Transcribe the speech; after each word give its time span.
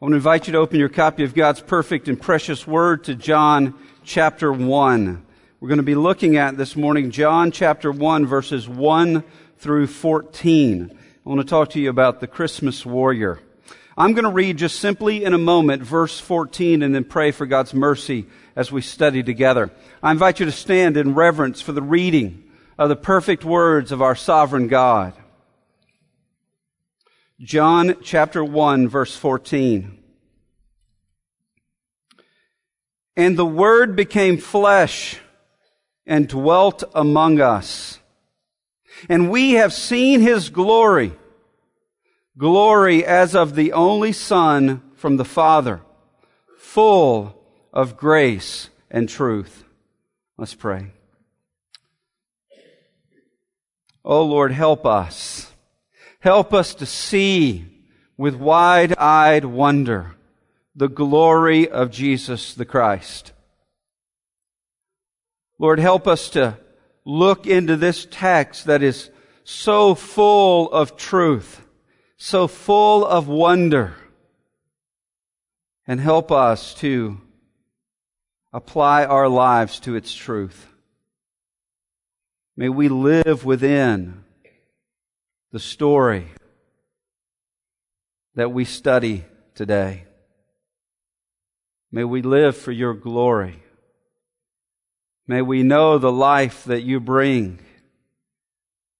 I 0.00 0.06
want 0.06 0.12
to 0.12 0.16
invite 0.16 0.46
you 0.46 0.52
to 0.54 0.58
open 0.60 0.78
your 0.78 0.88
copy 0.88 1.24
of 1.24 1.34
God's 1.34 1.60
perfect 1.60 2.08
and 2.08 2.18
precious 2.18 2.66
word 2.66 3.04
to 3.04 3.14
John 3.14 3.74
chapter 4.02 4.50
1. 4.50 5.26
We're 5.60 5.68
going 5.68 5.76
to 5.76 5.82
be 5.82 5.94
looking 5.94 6.38
at 6.38 6.56
this 6.56 6.74
morning 6.74 7.10
John 7.10 7.50
chapter 7.50 7.92
1 7.92 8.24
verses 8.24 8.66
1 8.66 9.22
through 9.58 9.88
14. 9.88 10.90
I 10.90 11.28
want 11.28 11.42
to 11.42 11.46
talk 11.46 11.68
to 11.72 11.80
you 11.80 11.90
about 11.90 12.20
the 12.20 12.26
Christmas 12.26 12.86
warrior. 12.86 13.40
I'm 13.94 14.14
going 14.14 14.24
to 14.24 14.30
read 14.30 14.56
just 14.56 14.80
simply 14.80 15.22
in 15.22 15.34
a 15.34 15.38
moment 15.38 15.82
verse 15.82 16.18
14 16.18 16.82
and 16.82 16.94
then 16.94 17.04
pray 17.04 17.30
for 17.30 17.44
God's 17.44 17.74
mercy 17.74 18.24
as 18.56 18.72
we 18.72 18.80
study 18.80 19.22
together. 19.22 19.70
I 20.02 20.12
invite 20.12 20.40
you 20.40 20.46
to 20.46 20.52
stand 20.52 20.96
in 20.96 21.14
reverence 21.14 21.60
for 21.60 21.72
the 21.72 21.82
reading 21.82 22.50
of 22.78 22.88
the 22.88 22.96
perfect 22.96 23.44
words 23.44 23.92
of 23.92 24.00
our 24.00 24.16
sovereign 24.16 24.68
God. 24.68 25.12
John 27.42 27.96
chapter 28.02 28.44
1 28.44 28.86
verse 28.86 29.16
14. 29.16 29.96
And 33.16 33.38
the 33.38 33.46
Word 33.46 33.96
became 33.96 34.36
flesh 34.36 35.18
and 36.04 36.28
dwelt 36.28 36.84
among 36.94 37.40
us. 37.40 37.98
And 39.08 39.30
we 39.30 39.52
have 39.52 39.72
seen 39.72 40.20
His 40.20 40.50
glory, 40.50 41.12
glory 42.36 43.06
as 43.06 43.34
of 43.34 43.54
the 43.54 43.72
only 43.72 44.12
Son 44.12 44.82
from 44.94 45.16
the 45.16 45.24
Father, 45.24 45.80
full 46.58 47.42
of 47.72 47.96
grace 47.96 48.68
and 48.90 49.08
truth. 49.08 49.64
Let's 50.36 50.54
pray. 50.54 50.92
Oh 54.04 54.24
Lord, 54.24 54.52
help 54.52 54.84
us 54.84 55.49
Help 56.20 56.52
us 56.52 56.74
to 56.74 56.86
see 56.86 57.64
with 58.18 58.34
wide 58.34 58.94
eyed 58.98 59.44
wonder 59.44 60.16
the 60.74 60.88
glory 60.88 61.68
of 61.68 61.90
Jesus 61.90 62.52
the 62.52 62.66
Christ. 62.66 63.32
Lord, 65.58 65.78
help 65.78 66.06
us 66.06 66.28
to 66.30 66.58
look 67.06 67.46
into 67.46 67.76
this 67.76 68.06
text 68.10 68.66
that 68.66 68.82
is 68.82 69.10
so 69.44 69.94
full 69.94 70.70
of 70.70 70.96
truth, 70.96 71.62
so 72.18 72.46
full 72.46 73.04
of 73.04 73.26
wonder, 73.26 73.94
and 75.86 75.98
help 76.00 76.30
us 76.30 76.74
to 76.74 77.18
apply 78.52 79.06
our 79.06 79.28
lives 79.28 79.80
to 79.80 79.94
its 79.94 80.14
truth. 80.14 80.66
May 82.56 82.68
we 82.68 82.88
live 82.88 83.44
within 83.46 84.24
the 85.52 85.58
story 85.58 86.28
that 88.34 88.52
we 88.52 88.64
study 88.64 89.24
today. 89.54 90.04
May 91.90 92.04
we 92.04 92.22
live 92.22 92.56
for 92.56 92.70
your 92.70 92.94
glory. 92.94 93.62
May 95.26 95.42
we 95.42 95.62
know 95.62 95.98
the 95.98 96.12
life 96.12 96.64
that 96.64 96.82
you 96.82 97.00
bring. 97.00 97.58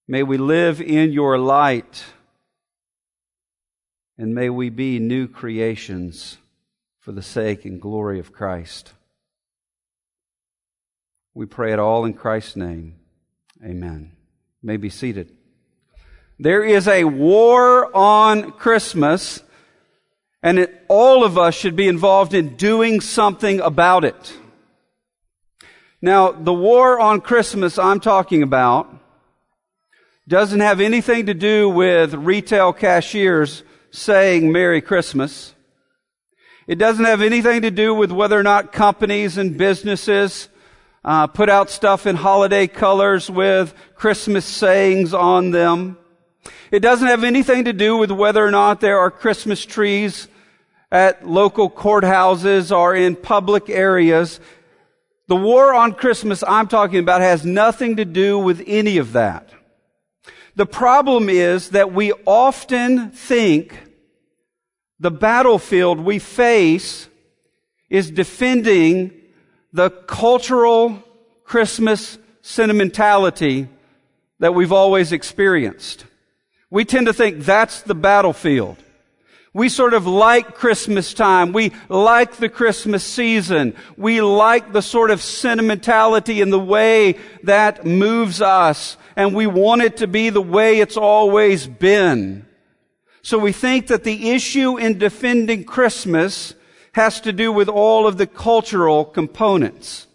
May 0.07 0.23
we 0.23 0.37
live 0.37 0.81
in 0.81 1.13
your 1.13 1.37
light. 1.37 2.03
And 4.17 4.35
may 4.35 4.49
we 4.49 4.69
be 4.69 4.99
new 4.99 5.27
creations 5.27 6.37
for 6.99 7.13
the 7.13 7.23
sake 7.23 7.65
and 7.65 7.81
glory 7.81 8.19
of 8.19 8.33
Christ. 8.33 8.93
We 11.33 11.45
pray 11.45 11.71
it 11.71 11.79
all 11.79 12.03
in 12.03 12.13
Christ's 12.13 12.57
name. 12.57 12.95
Amen. 13.63 14.11
You 14.61 14.67
may 14.67 14.77
be 14.77 14.89
seated. 14.89 15.35
There 16.41 16.63
is 16.63 16.87
a 16.87 17.03
war 17.03 17.95
on 17.95 18.53
Christmas, 18.53 19.43
and 20.41 20.57
it, 20.57 20.83
all 20.87 21.23
of 21.23 21.37
us 21.37 21.53
should 21.53 21.75
be 21.75 21.87
involved 21.87 22.33
in 22.33 22.55
doing 22.55 22.99
something 22.99 23.59
about 23.59 24.05
it. 24.05 24.33
Now, 26.01 26.31
the 26.31 26.51
war 26.51 26.99
on 26.99 27.21
Christmas 27.21 27.77
I'm 27.77 27.99
talking 27.99 28.41
about 28.41 28.91
doesn't 30.27 30.61
have 30.61 30.81
anything 30.81 31.27
to 31.27 31.35
do 31.35 31.69
with 31.69 32.15
retail 32.15 32.73
cashiers 32.73 33.61
saying 33.91 34.51
Merry 34.51 34.81
Christmas. 34.81 35.53
It 36.65 36.79
doesn't 36.79 37.05
have 37.05 37.21
anything 37.21 37.61
to 37.61 37.69
do 37.69 37.93
with 37.93 38.11
whether 38.11 38.39
or 38.39 38.41
not 38.41 38.71
companies 38.71 39.37
and 39.37 39.59
businesses 39.59 40.49
uh, 41.05 41.27
put 41.27 41.49
out 41.49 41.69
stuff 41.69 42.07
in 42.07 42.15
holiday 42.15 42.65
colors 42.65 43.29
with 43.29 43.75
Christmas 43.93 44.43
sayings 44.43 45.13
on 45.13 45.51
them. 45.51 45.99
It 46.71 46.79
doesn't 46.79 47.07
have 47.07 47.25
anything 47.25 47.65
to 47.65 47.73
do 47.73 47.97
with 47.97 48.11
whether 48.11 48.45
or 48.45 48.49
not 48.49 48.79
there 48.79 48.97
are 48.97 49.11
Christmas 49.11 49.65
trees 49.65 50.29
at 50.89 51.27
local 51.27 51.69
courthouses 51.69 52.75
or 52.75 52.95
in 52.95 53.17
public 53.17 53.69
areas. 53.69 54.39
The 55.27 55.35
war 55.35 55.73
on 55.73 55.93
Christmas 55.93 56.45
I'm 56.47 56.69
talking 56.69 56.99
about 56.99 57.19
has 57.19 57.45
nothing 57.45 57.97
to 57.97 58.05
do 58.05 58.39
with 58.39 58.63
any 58.65 58.97
of 58.97 59.11
that. 59.11 59.49
The 60.55 60.65
problem 60.65 61.27
is 61.27 61.71
that 61.71 61.91
we 61.91 62.13
often 62.25 63.11
think 63.11 63.77
the 64.97 65.11
battlefield 65.11 65.99
we 65.99 66.19
face 66.19 67.09
is 67.89 68.09
defending 68.09 69.11
the 69.73 69.89
cultural 69.89 71.03
Christmas 71.43 72.17
sentimentality 72.41 73.67
that 74.39 74.55
we've 74.55 74.71
always 74.71 75.11
experienced. 75.11 76.05
We 76.71 76.85
tend 76.85 77.07
to 77.07 77.13
think 77.13 77.43
that's 77.43 77.81
the 77.81 77.93
battlefield. 77.93 78.77
We 79.53 79.67
sort 79.67 79.93
of 79.93 80.07
like 80.07 80.55
Christmas 80.55 81.13
time. 81.13 81.51
We 81.51 81.73
like 81.89 82.37
the 82.37 82.47
Christmas 82.47 83.03
season. 83.03 83.75
We 83.97 84.21
like 84.21 84.71
the 84.71 84.81
sort 84.81 85.11
of 85.11 85.21
sentimentality 85.21 86.41
and 86.41 86.53
the 86.53 86.59
way 86.59 87.17
that 87.43 87.85
moves 87.85 88.41
us. 88.41 88.95
And 89.17 89.35
we 89.35 89.47
want 89.47 89.81
it 89.81 89.97
to 89.97 90.07
be 90.07 90.29
the 90.29 90.41
way 90.41 90.79
it's 90.79 90.95
always 90.95 91.67
been. 91.67 92.47
So 93.21 93.37
we 93.37 93.51
think 93.51 93.87
that 93.87 94.05
the 94.05 94.31
issue 94.31 94.77
in 94.77 94.97
defending 94.97 95.65
Christmas 95.65 96.55
has 96.93 97.19
to 97.21 97.33
do 97.33 97.51
with 97.51 97.67
all 97.67 98.07
of 98.07 98.17
the 98.17 98.27
cultural 98.27 99.03
components. 99.03 100.07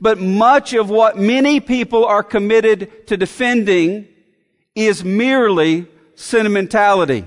But 0.00 0.18
much 0.18 0.72
of 0.72 0.90
what 0.90 1.16
many 1.16 1.60
people 1.60 2.04
are 2.04 2.24
committed 2.24 3.06
to 3.06 3.16
defending 3.16 4.08
is 4.74 5.04
merely 5.04 5.86
sentimentality 6.14 7.24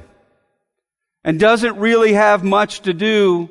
and 1.24 1.40
doesn't 1.40 1.78
really 1.78 2.14
have 2.14 2.44
much 2.44 2.82
to 2.82 2.94
do 2.94 3.50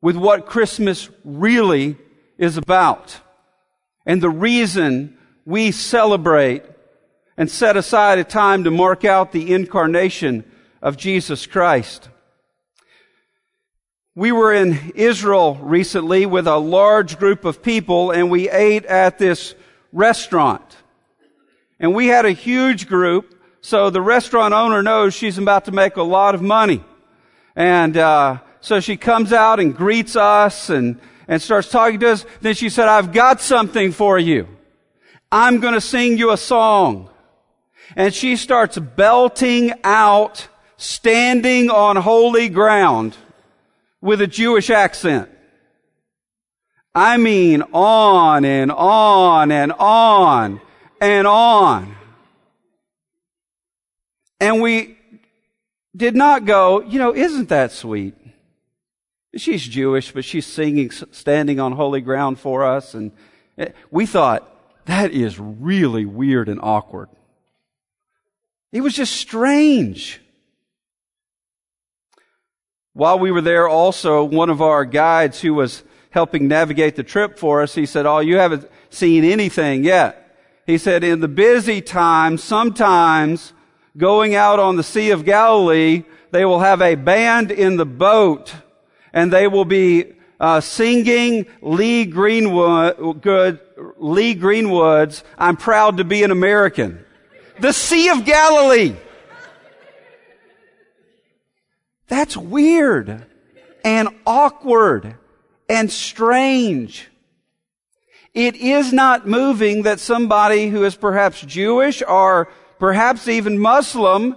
with 0.00 0.16
what 0.16 0.46
Christmas 0.46 1.08
really 1.24 1.96
is 2.38 2.56
about. 2.56 3.20
And 4.04 4.20
the 4.20 4.30
reason 4.30 5.16
we 5.44 5.70
celebrate 5.70 6.64
and 7.36 7.50
set 7.50 7.76
aside 7.76 8.18
a 8.18 8.24
time 8.24 8.64
to 8.64 8.70
mark 8.70 9.04
out 9.04 9.32
the 9.32 9.52
incarnation 9.54 10.44
of 10.80 10.96
Jesus 10.96 11.46
Christ. 11.46 12.08
We 14.14 14.32
were 14.32 14.52
in 14.52 14.92
Israel 14.94 15.54
recently 15.54 16.26
with 16.26 16.46
a 16.46 16.58
large 16.58 17.18
group 17.18 17.44
of 17.44 17.62
people 17.62 18.10
and 18.10 18.30
we 18.30 18.50
ate 18.50 18.84
at 18.84 19.18
this 19.18 19.54
restaurant. 19.92 20.71
And 21.82 21.94
we 21.94 22.06
had 22.06 22.24
a 22.24 22.30
huge 22.30 22.88
group, 22.88 23.38
so 23.60 23.90
the 23.90 24.00
restaurant 24.00 24.54
owner 24.54 24.82
knows 24.82 25.12
she's 25.12 25.36
about 25.36 25.66
to 25.66 25.72
make 25.72 25.96
a 25.96 26.02
lot 26.02 26.34
of 26.34 26.40
money. 26.40 26.82
And, 27.54 27.98
uh, 27.98 28.38
so 28.62 28.78
she 28.78 28.96
comes 28.96 29.32
out 29.32 29.58
and 29.58 29.76
greets 29.76 30.14
us 30.14 30.70
and, 30.70 31.00
and 31.26 31.42
starts 31.42 31.68
talking 31.68 31.98
to 32.00 32.12
us. 32.12 32.24
Then 32.40 32.54
she 32.54 32.68
said, 32.68 32.86
I've 32.86 33.12
got 33.12 33.40
something 33.40 33.90
for 33.90 34.18
you. 34.18 34.46
I'm 35.32 35.58
going 35.58 35.74
to 35.74 35.80
sing 35.80 36.16
you 36.16 36.30
a 36.30 36.36
song. 36.36 37.10
And 37.96 38.14
she 38.14 38.36
starts 38.36 38.78
belting 38.78 39.72
out 39.82 40.46
standing 40.76 41.70
on 41.70 41.96
holy 41.96 42.48
ground 42.48 43.16
with 44.00 44.20
a 44.20 44.28
Jewish 44.28 44.70
accent. 44.70 45.28
I 46.94 47.16
mean 47.16 47.62
on 47.72 48.44
and 48.44 48.70
on 48.70 49.50
and 49.50 49.72
on 49.72 50.60
and 51.02 51.26
on. 51.26 51.96
And 54.38 54.62
we 54.62 54.96
did 55.96 56.14
not 56.14 56.44
go, 56.44 56.80
you 56.80 56.98
know, 57.00 57.14
isn't 57.14 57.48
that 57.48 57.72
sweet? 57.72 58.14
She's 59.36 59.66
Jewish, 59.66 60.12
but 60.12 60.24
she's 60.24 60.46
singing, 60.46 60.90
standing 60.90 61.58
on 61.58 61.72
holy 61.72 62.00
ground 62.00 62.38
for 62.38 62.64
us. 62.64 62.94
And 62.94 63.10
eh, 63.58 63.70
we 63.90 64.06
thought, 64.06 64.48
that 64.84 65.10
is 65.10 65.40
really 65.40 66.04
weird 66.04 66.48
and 66.48 66.60
awkward. 66.62 67.08
It 68.70 68.80
was 68.80 68.94
just 68.94 69.14
strange. 69.16 70.20
While 72.92 73.18
we 73.18 73.32
were 73.32 73.40
there, 73.40 73.68
also, 73.68 74.22
one 74.22 74.50
of 74.50 74.62
our 74.62 74.84
guides 74.84 75.40
who 75.40 75.54
was 75.54 75.82
helping 76.10 76.46
navigate 76.46 76.94
the 76.94 77.02
trip 77.02 77.38
for 77.38 77.62
us, 77.62 77.74
he 77.74 77.86
said, 77.86 78.06
Oh, 78.06 78.20
you 78.20 78.36
haven't 78.36 78.70
seen 78.90 79.24
anything 79.24 79.82
yet. 79.82 80.21
He 80.66 80.78
said, 80.78 81.02
in 81.02 81.20
the 81.20 81.28
busy 81.28 81.80
time, 81.80 82.38
sometimes 82.38 83.52
going 83.96 84.34
out 84.34 84.58
on 84.58 84.76
the 84.76 84.82
Sea 84.82 85.10
of 85.10 85.24
Galilee, 85.24 86.04
they 86.30 86.44
will 86.44 86.60
have 86.60 86.80
a 86.80 86.94
band 86.94 87.50
in 87.50 87.76
the 87.76 87.86
boat 87.86 88.54
and 89.12 89.32
they 89.32 89.48
will 89.48 89.64
be 89.64 90.14
uh, 90.40 90.60
singing 90.60 91.46
Lee 91.60 92.04
Greenwood, 92.04 93.20
good, 93.20 93.60
Lee 93.98 94.34
Greenwood's 94.34 95.22
I'm 95.36 95.56
proud 95.56 95.98
to 95.98 96.04
be 96.04 96.22
an 96.22 96.30
American. 96.30 97.04
The 97.60 97.72
Sea 97.72 98.08
of 98.08 98.24
Galilee. 98.24 98.96
That's 102.08 102.36
weird 102.36 103.26
and 103.84 104.08
awkward 104.26 105.16
and 105.68 105.90
strange. 105.90 107.08
It 108.34 108.56
is 108.56 108.92
not 108.92 109.26
moving 109.26 109.82
that 109.82 110.00
somebody 110.00 110.68
who 110.68 110.84
is 110.84 110.94
perhaps 110.94 111.40
Jewish 111.42 112.02
or 112.02 112.48
perhaps 112.78 113.28
even 113.28 113.58
Muslim 113.58 114.36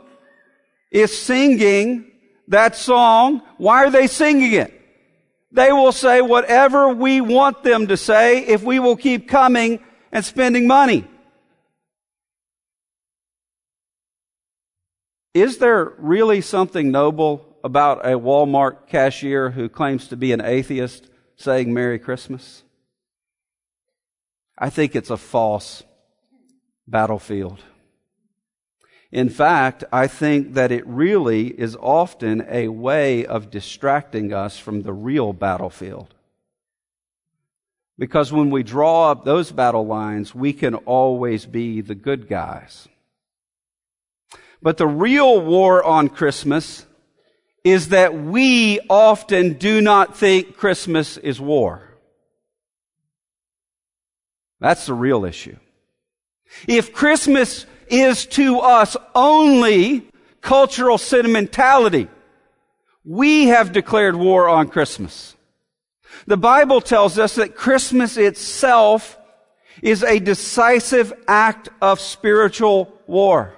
is 0.92 1.18
singing 1.18 2.12
that 2.50 2.76
song. 2.76 3.42
Why 3.58 3.86
are 3.86 3.92
they 3.92 4.08
singing 4.08 4.52
it? 4.52 4.74
They 5.52 5.72
will 5.72 5.94
say 5.94 6.22
whatever 6.22 6.90
we 6.90 7.22
want 7.22 7.64
them 7.64 7.88
to 7.88 7.96
say 7.96 8.46
if 8.46 8.64
we 8.64 8.80
will 8.80 8.98
keep 8.98 9.30
coming 9.30 9.80
and 10.12 10.26
spending 10.26 10.68
money. 10.68 11.08
Is 15.34 15.58
there 15.58 15.94
really 15.98 16.42
something 16.42 16.92
noble 16.92 17.58
about 17.64 18.06
a 18.06 18.20
Walmart 18.20 18.88
cashier 18.88 19.52
who 19.52 19.70
claims 19.70 20.10
to 20.10 20.18
be 20.18 20.34
an 20.34 20.42
atheist 20.42 21.10
saying 21.38 21.74
Merry 21.74 22.00
Christmas? 22.00 22.65
I 24.58 24.70
think 24.70 24.96
it's 24.96 25.10
a 25.10 25.18
false 25.18 25.84
battlefield. 26.88 27.60
In 29.12 29.30
fact, 29.30 29.84
I 29.92 30.08
think 30.08 30.56
that 30.56 30.72
it 30.72 30.86
really 30.86 31.48
is 31.48 31.78
often 31.78 32.46
a 32.50 32.68
way 32.68 33.26
of 33.26 33.52
distracting 33.52 34.34
us 34.34 34.58
from 34.58 34.82
the 34.82 34.94
real 34.94 35.32
battlefield. 35.34 36.14
Because 37.98 38.34
when 38.34 38.50
we 38.50 38.64
draw 38.64 39.12
up 39.12 39.24
those 39.24 39.52
battle 39.52 39.86
lines, 39.86 40.36
we 40.36 40.52
can 40.52 40.76
always 40.76 41.46
be 41.46 41.82
the 41.82 41.96
good 41.96 42.28
guys. 42.28 42.90
But 44.62 44.78
the 44.78 44.88
real 44.88 45.40
war 45.42 45.84
on 45.84 46.10
Christmas 46.10 46.86
is 47.64 47.90
that 47.90 48.14
we 48.14 48.80
often 48.90 49.54
do 49.54 49.80
not 49.80 50.18
think 50.18 50.58
Christmas 50.58 51.18
is 51.18 51.40
war. 51.40 51.85
That's 54.60 54.86
the 54.86 54.94
real 54.94 55.26
issue. 55.26 55.58
If 56.68 56.94
Christmas 56.94 57.66
is 57.88 58.26
to 58.28 58.60
us 58.60 58.96
only 59.14 60.08
cultural 60.42 60.98
sentimentality, 60.98 62.08
we 63.04 63.48
have 63.48 63.72
declared 63.72 64.16
war 64.16 64.48
on 64.50 64.68
Christmas. 64.68 65.36
The 66.28 66.38
Bible 66.38 66.82
tells 66.82 67.20
us 67.20 67.36
that 67.36 67.56
Christmas 67.56 68.18
itself 68.18 69.18
is 69.82 70.04
a 70.04 70.20
decisive 70.20 71.14
act 71.28 71.70
of 71.82 72.00
spiritual 72.00 72.94
war. 73.06 73.54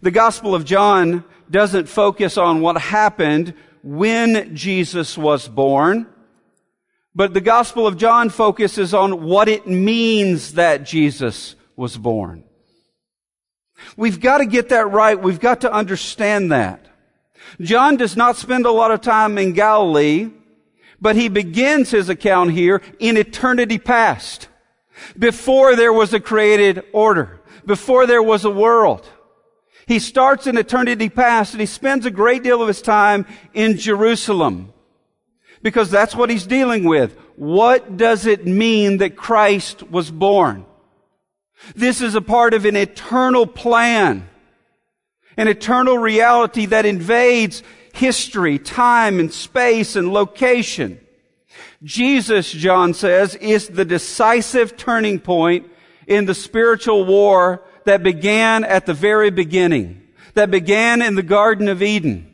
The 0.00 0.10
Gospel 0.10 0.54
of 0.54 0.64
John 0.64 1.24
doesn't 1.50 1.88
focus 1.88 2.38
on 2.38 2.60
what 2.60 2.80
happened 2.80 3.54
when 3.82 4.54
Jesus 4.54 5.16
was 5.16 5.48
born, 5.48 6.06
but 7.14 7.34
the 7.34 7.40
Gospel 7.40 7.86
of 7.86 7.96
John 7.96 8.30
focuses 8.30 8.94
on 8.94 9.24
what 9.24 9.48
it 9.48 9.66
means 9.66 10.54
that 10.54 10.84
Jesus 10.84 11.56
was 11.76 11.96
born. 11.96 12.44
We've 13.96 14.20
got 14.20 14.38
to 14.38 14.46
get 14.46 14.68
that 14.68 14.90
right. 14.90 15.20
We've 15.20 15.40
got 15.40 15.62
to 15.62 15.72
understand 15.72 16.52
that. 16.52 16.86
John 17.60 17.96
does 17.96 18.16
not 18.16 18.36
spend 18.36 18.66
a 18.66 18.70
lot 18.70 18.90
of 18.90 19.00
time 19.00 19.38
in 19.38 19.52
Galilee, 19.52 20.30
but 21.00 21.16
he 21.16 21.28
begins 21.28 21.90
his 21.90 22.08
account 22.08 22.52
here 22.52 22.82
in 22.98 23.16
eternity 23.16 23.78
past. 23.78 24.48
Before 25.18 25.74
there 25.76 25.92
was 25.92 26.12
a 26.12 26.20
created 26.20 26.84
order. 26.92 27.40
Before 27.64 28.06
there 28.06 28.22
was 28.22 28.44
a 28.44 28.50
world. 28.50 29.08
He 29.86 29.98
starts 29.98 30.46
in 30.46 30.56
eternity 30.56 31.08
past 31.08 31.54
and 31.54 31.60
he 31.60 31.66
spends 31.66 32.06
a 32.06 32.10
great 32.10 32.42
deal 32.42 32.62
of 32.62 32.68
his 32.68 32.82
time 32.82 33.26
in 33.54 33.76
Jerusalem. 33.76 34.72
Because 35.62 35.90
that's 35.90 36.14
what 36.14 36.30
he's 36.30 36.46
dealing 36.46 36.84
with. 36.84 37.16
What 37.36 37.96
does 37.96 38.26
it 38.26 38.46
mean 38.46 38.98
that 38.98 39.16
Christ 39.16 39.82
was 39.90 40.10
born? 40.10 40.64
This 41.74 42.00
is 42.00 42.14
a 42.14 42.22
part 42.22 42.54
of 42.54 42.64
an 42.64 42.76
eternal 42.76 43.46
plan. 43.46 44.28
An 45.36 45.48
eternal 45.48 45.98
reality 45.98 46.66
that 46.66 46.86
invades 46.86 47.62
history, 47.92 48.58
time 48.58 49.20
and 49.20 49.32
space 49.32 49.96
and 49.96 50.12
location. 50.12 51.00
Jesus, 51.82 52.50
John 52.50 52.94
says, 52.94 53.34
is 53.36 53.68
the 53.68 53.84
decisive 53.84 54.76
turning 54.76 55.18
point 55.18 55.70
in 56.06 56.26
the 56.26 56.34
spiritual 56.34 57.04
war 57.04 57.62
that 57.84 58.02
began 58.02 58.64
at 58.64 58.86
the 58.86 58.94
very 58.94 59.30
beginning, 59.30 60.02
that 60.34 60.50
began 60.50 61.00
in 61.00 61.14
the 61.14 61.22
Garden 61.22 61.68
of 61.68 61.82
Eden. 61.82 62.29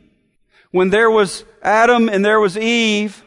When 0.71 0.89
there 0.89 1.09
was 1.09 1.43
Adam 1.61 2.09
and 2.09 2.23
there 2.23 2.39
was 2.39 2.57
Eve, 2.57 3.23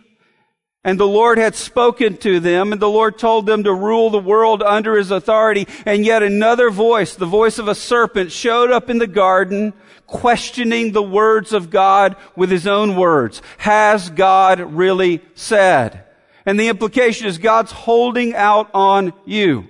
and 0.82 0.98
the 0.98 1.06
Lord 1.06 1.36
had 1.36 1.54
spoken 1.54 2.16
to 2.18 2.40
them, 2.40 2.72
and 2.72 2.80
the 2.80 2.88
Lord 2.88 3.18
told 3.18 3.44
them 3.44 3.64
to 3.64 3.72
rule 3.72 4.08
the 4.08 4.18
world 4.18 4.62
under 4.62 4.96
his 4.96 5.10
authority, 5.10 5.68
and 5.84 6.06
yet 6.06 6.22
another 6.22 6.70
voice, 6.70 7.14
the 7.14 7.26
voice 7.26 7.58
of 7.58 7.68
a 7.68 7.74
serpent, 7.74 8.32
showed 8.32 8.70
up 8.70 8.88
in 8.88 8.98
the 8.98 9.06
garden, 9.06 9.74
questioning 10.06 10.92
the 10.92 11.02
words 11.02 11.52
of 11.52 11.70
God 11.70 12.16
with 12.34 12.50
his 12.50 12.66
own 12.66 12.96
words. 12.96 13.42
Has 13.58 14.08
God 14.08 14.60
really 14.60 15.20
said? 15.34 16.04
And 16.46 16.58
the 16.58 16.68
implication 16.68 17.26
is 17.26 17.36
God's 17.36 17.72
holding 17.72 18.34
out 18.34 18.70
on 18.72 19.12
you. 19.26 19.68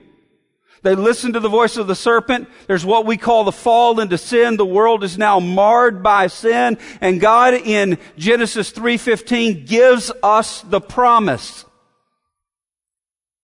They 0.83 0.95
listened 0.95 1.35
to 1.35 1.41
the 1.41 1.49
voice 1.49 1.77
of 1.77 1.87
the 1.87 1.95
serpent. 1.95 2.49
There's 2.67 2.87
what 2.87 3.05
we 3.05 3.17
call 3.17 3.45
the 3.45 3.53
fall 3.53 4.01
into 4.01 4.17
sin. 4.17 4.57
The 4.57 4.65
world 4.65 5.05
is 5.05 5.19
now 5.19 5.39
marred 5.39 6.03
by 6.03 6.29
sin. 6.29 6.79
And 7.01 7.21
God 7.21 7.55
in 7.55 7.99
Genesis 8.17 8.73
3.15 8.73 9.67
gives 9.67 10.11
us 10.23 10.63
the 10.63 10.81
promise. 10.81 11.67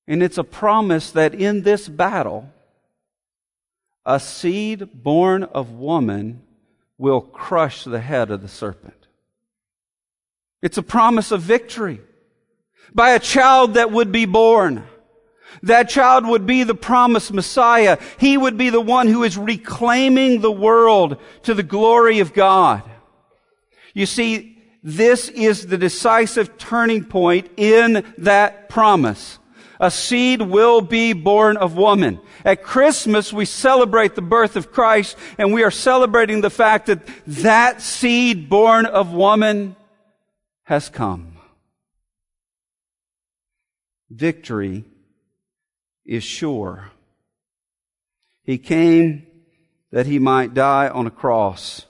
And 0.09 0.23
it's 0.23 0.39
a 0.39 0.45
promise 0.45 1.11
that 1.11 1.35
in 1.35 1.63
this 1.63 1.89
battle, 1.89 2.51
a 4.07 4.21
seed 4.21 4.89
born 4.95 5.43
of 5.43 5.73
woman 5.73 6.43
will 6.97 7.21
crush 7.21 7.85
the 7.85 8.01
head 8.01 8.31
of 8.31 8.41
the 8.41 8.49
serpent. 8.49 8.95
It's 10.63 10.79
a 10.79 10.83
promise 10.83 11.33
of 11.33 11.43
victory 11.43 12.01
by 12.95 13.11
a 13.11 13.19
child 13.19 13.75
that 13.75 13.91
would 13.91 14.11
be 14.11 14.25
born. 14.25 14.85
That 15.63 15.89
child 15.89 16.27
would 16.27 16.47
be 16.47 16.65
the 16.65 16.75
promised 16.75 17.33
Messiah. 17.33 17.99
He 18.19 18.37
would 18.37 18.57
be 18.57 18.71
the 18.71 18.81
one 18.81 19.09
who 19.09 19.25
is 19.25 19.39
reclaiming 19.39 20.41
the 20.41 20.53
world 20.53 21.17
to 21.45 21.55
the 21.55 21.63
glory 21.63 22.21
of 22.21 22.35
God. 22.35 22.83
You 23.95 24.07
see, 24.07 24.59
this 24.83 25.29
is 25.29 25.67
the 25.67 25.79
decisive 25.79 26.59
turning 26.59 27.05
point 27.05 27.51
in 27.57 28.05
that 28.19 28.69
promise. 28.69 29.39
A 29.81 29.91
seed 29.91 30.41
will 30.41 30.81
be 30.81 31.13
born 31.13 31.57
of 31.57 31.77
woman. 31.77 32.21
At 32.45 32.63
Christmas, 32.63 33.33
we 33.33 33.45
celebrate 33.45 34.15
the 34.15 34.23
birth 34.23 34.57
of 34.57 34.73
Christ, 34.73 35.17
and 35.39 35.53
we 35.53 35.65
are 35.65 35.71
celebrating 35.71 36.41
the 36.41 36.51
fact 36.51 36.87
that 36.87 37.07
that 37.27 37.83
seed 37.83 38.49
born 38.49 38.87
of 38.87 39.13
woman 39.13 39.77
has 40.65 40.89
come. 40.89 41.37
Victory 44.09 44.85
is 46.07 46.25
sure. 46.25 46.91
He 48.43 48.59
came 48.59 49.27
that 49.91 50.07
he 50.07 50.19
might 50.19 50.55
die 50.55 50.89
on 50.89 51.07
a 51.07 51.11
cross, 51.11 51.87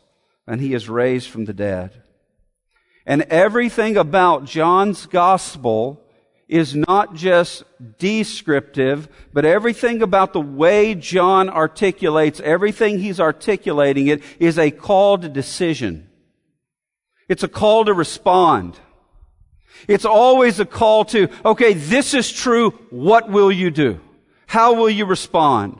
and 0.46 0.60
he 0.60 0.74
is 0.74 0.88
raised 0.88 1.28
from 1.28 1.44
the 1.44 1.52
dead. 1.52 2.02
And 3.04 3.22
everything 3.22 3.96
about 3.96 4.46
John's 4.46 5.06
gospel 5.06 6.02
is 6.48 6.74
not 6.74 7.14
just 7.14 7.64
descriptive, 7.98 9.08
but 9.32 9.44
everything 9.44 10.02
about 10.02 10.32
the 10.32 10.40
way 10.40 10.94
John 10.94 11.48
articulates, 11.48 12.40
everything 12.40 12.98
he's 12.98 13.20
articulating 13.20 14.06
it 14.06 14.22
is 14.38 14.58
a 14.58 14.70
call 14.70 15.18
to 15.18 15.28
decision. 15.28 16.08
It's 17.28 17.42
a 17.42 17.48
call 17.48 17.84
to 17.86 17.92
respond. 17.92 18.78
It's 19.88 20.04
always 20.04 20.60
a 20.60 20.64
call 20.64 21.04
to, 21.06 21.28
okay, 21.44 21.74
this 21.74 22.14
is 22.14 22.32
true, 22.32 22.70
what 22.90 23.28
will 23.28 23.50
you 23.50 23.70
do? 23.70 24.00
How 24.46 24.74
will 24.74 24.90
you 24.90 25.04
respond? 25.04 25.78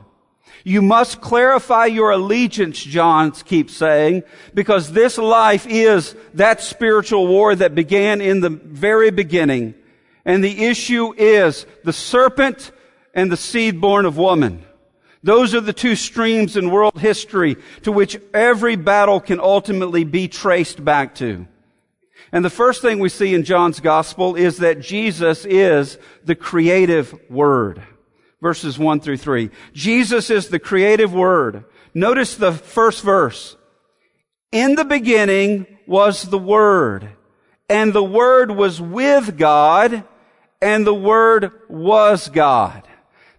You 0.63 0.81
must 0.81 1.21
clarify 1.21 1.85
your 1.85 2.11
allegiance, 2.11 2.83
John 2.83 3.31
keeps 3.31 3.73
saying, 3.73 4.23
because 4.53 4.91
this 4.91 5.17
life 5.17 5.65
is 5.67 6.13
that 6.33 6.61
spiritual 6.61 7.27
war 7.27 7.55
that 7.55 7.73
began 7.73 8.19
in 8.19 8.41
the 8.41 8.49
very 8.49 9.09
beginning. 9.09 9.75
And 10.25 10.43
the 10.43 10.65
issue 10.65 11.13
is 11.17 11.65
the 11.85 11.93
serpent 11.93 12.71
and 13.13 13.31
the 13.31 13.37
seed 13.37 13.79
born 13.79 14.05
of 14.05 14.17
woman. 14.17 14.65
Those 15.23 15.55
are 15.55 15.61
the 15.61 15.73
two 15.73 15.95
streams 15.95 16.57
in 16.57 16.69
world 16.69 16.99
history 16.99 17.55
to 17.83 17.91
which 17.91 18.19
every 18.33 18.75
battle 18.75 19.21
can 19.21 19.39
ultimately 19.39 20.03
be 20.03 20.27
traced 20.27 20.83
back 20.83 21.15
to. 21.15 21.47
And 22.31 22.43
the 22.43 22.49
first 22.49 22.81
thing 22.81 22.99
we 22.99 23.09
see 23.09 23.33
in 23.33 23.43
John's 23.43 23.79
gospel 23.79 24.35
is 24.35 24.57
that 24.57 24.81
Jesus 24.81 25.45
is 25.45 25.97
the 26.25 26.35
creative 26.35 27.17
word. 27.29 27.81
Verses 28.41 28.77
1 28.77 28.99
through 28.99 29.17
3. 29.17 29.49
Jesus 29.73 30.29
is 30.29 30.49
the 30.49 30.59
creative 30.59 31.13
word. 31.13 31.65
Notice 31.93 32.35
the 32.35 32.51
first 32.51 33.03
verse. 33.03 33.57
In 34.51 34.75
the 34.75 34.85
beginning 34.85 35.65
was 35.85 36.23
the 36.23 36.37
Word, 36.37 37.09
and 37.69 37.91
the 37.91 38.03
Word 38.03 38.51
was 38.51 38.79
with 38.79 39.37
God, 39.37 40.03
and 40.61 40.87
the 40.87 40.93
Word 40.93 41.51
was 41.67 42.29
God. 42.29 42.83